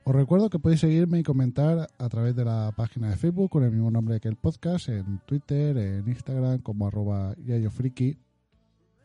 Os 0.07 0.15
recuerdo 0.15 0.49
que 0.49 0.57
podéis 0.57 0.79
seguirme 0.79 1.19
y 1.19 1.23
comentar 1.23 1.89
a 1.97 2.07
través 2.07 2.33
de 2.33 2.45
la 2.45 2.71
página 2.77 3.09
de 3.09 3.17
Facebook 3.17 3.49
con 3.49 3.65
el 3.65 3.71
mismo 3.71 3.91
nombre 3.91 4.21
que 4.21 4.29
el 4.29 4.37
podcast, 4.37 4.87
en 4.87 5.19
Twitter, 5.25 5.77
en 5.77 6.07
Instagram 6.07 6.59
como 6.59 6.87
arroba 6.87 7.35
yayofriki, 7.45 8.17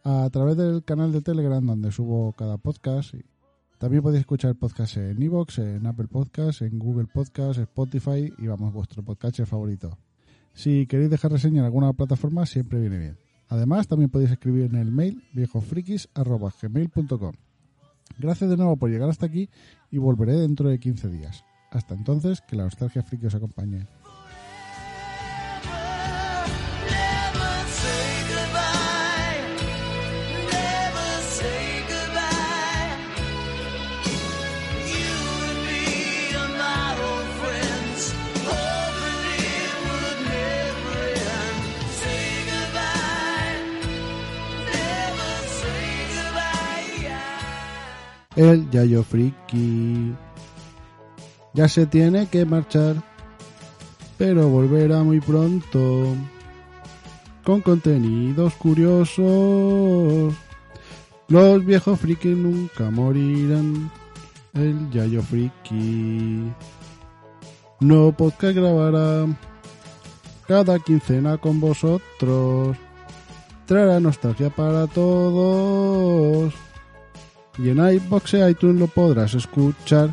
a 0.04 0.30
través 0.30 0.56
del 0.56 0.84
canal 0.84 1.10
de 1.10 1.20
Telegram 1.20 1.66
donde 1.66 1.90
subo 1.90 2.32
cada 2.34 2.56
podcast. 2.56 3.14
Y 3.14 3.24
también 3.78 4.00
podéis 4.00 4.20
escuchar 4.20 4.54
podcast 4.54 4.96
en 4.98 5.20
Evox, 5.20 5.58
en 5.58 5.84
Apple 5.88 6.06
Podcasts, 6.06 6.62
en 6.62 6.78
Google 6.78 7.08
Podcasts, 7.12 7.58
Spotify 7.58 8.32
y 8.38 8.46
vamos, 8.46 8.72
vuestro 8.72 9.02
podcast 9.02 9.40
favorito. 9.44 9.98
Si 10.54 10.86
queréis 10.86 11.10
dejar 11.10 11.32
reseña 11.32 11.62
en 11.62 11.64
alguna 11.64 11.92
plataforma, 11.94 12.46
siempre 12.46 12.78
viene 12.78 12.98
bien. 12.98 13.18
Además, 13.48 13.88
también 13.88 14.08
podéis 14.08 14.30
escribir 14.30 14.66
en 14.66 14.76
el 14.76 14.92
mail 14.92 15.24
viejofrikis.gmail.com. 15.32 17.32
Gracias 18.18 18.50
de 18.50 18.56
nuevo 18.56 18.76
por 18.76 18.90
llegar 18.90 19.10
hasta 19.10 19.26
aquí 19.26 19.48
y 19.92 19.98
volveré 19.98 20.32
dentro 20.32 20.68
de 20.68 20.80
15 20.80 21.08
días. 21.08 21.44
Hasta 21.70 21.94
entonces, 21.94 22.40
que 22.40 22.56
la 22.56 22.64
nostalgia 22.64 23.02
friki 23.02 23.26
os 23.26 23.34
acompañe. 23.34 23.86
El 48.36 48.70
Yayo 48.70 49.02
Friki 49.02 50.14
ya 51.54 51.68
se 51.68 51.86
tiene 51.86 52.26
que 52.28 52.46
marchar, 52.46 52.96
pero 54.16 54.48
volverá 54.48 55.02
muy 55.02 55.20
pronto 55.20 56.16
con 57.44 57.60
contenidos 57.60 58.54
curiosos. 58.54 60.34
Los 61.28 61.64
viejos 61.64 62.00
friki 62.00 62.28
nunca 62.28 62.90
morirán. 62.90 63.90
El 64.54 64.90
Yayo 64.90 65.22
Friki 65.22 66.52
no 67.80 68.12
podcast 68.12 68.54
grabará 68.54 69.26
cada 70.46 70.78
quincena 70.78 71.36
con 71.38 71.60
vosotros. 71.60 72.76
Traerá 73.66 73.98
nostalgia 74.00 74.50
para 74.50 74.86
todos. 74.86 76.54
Y 77.58 77.68
en 77.70 77.78
iBox 77.78 78.34
e 78.34 78.50
iTunes 78.50 78.80
lo 78.80 78.86
podrás 78.86 79.34
escuchar. 79.34 80.10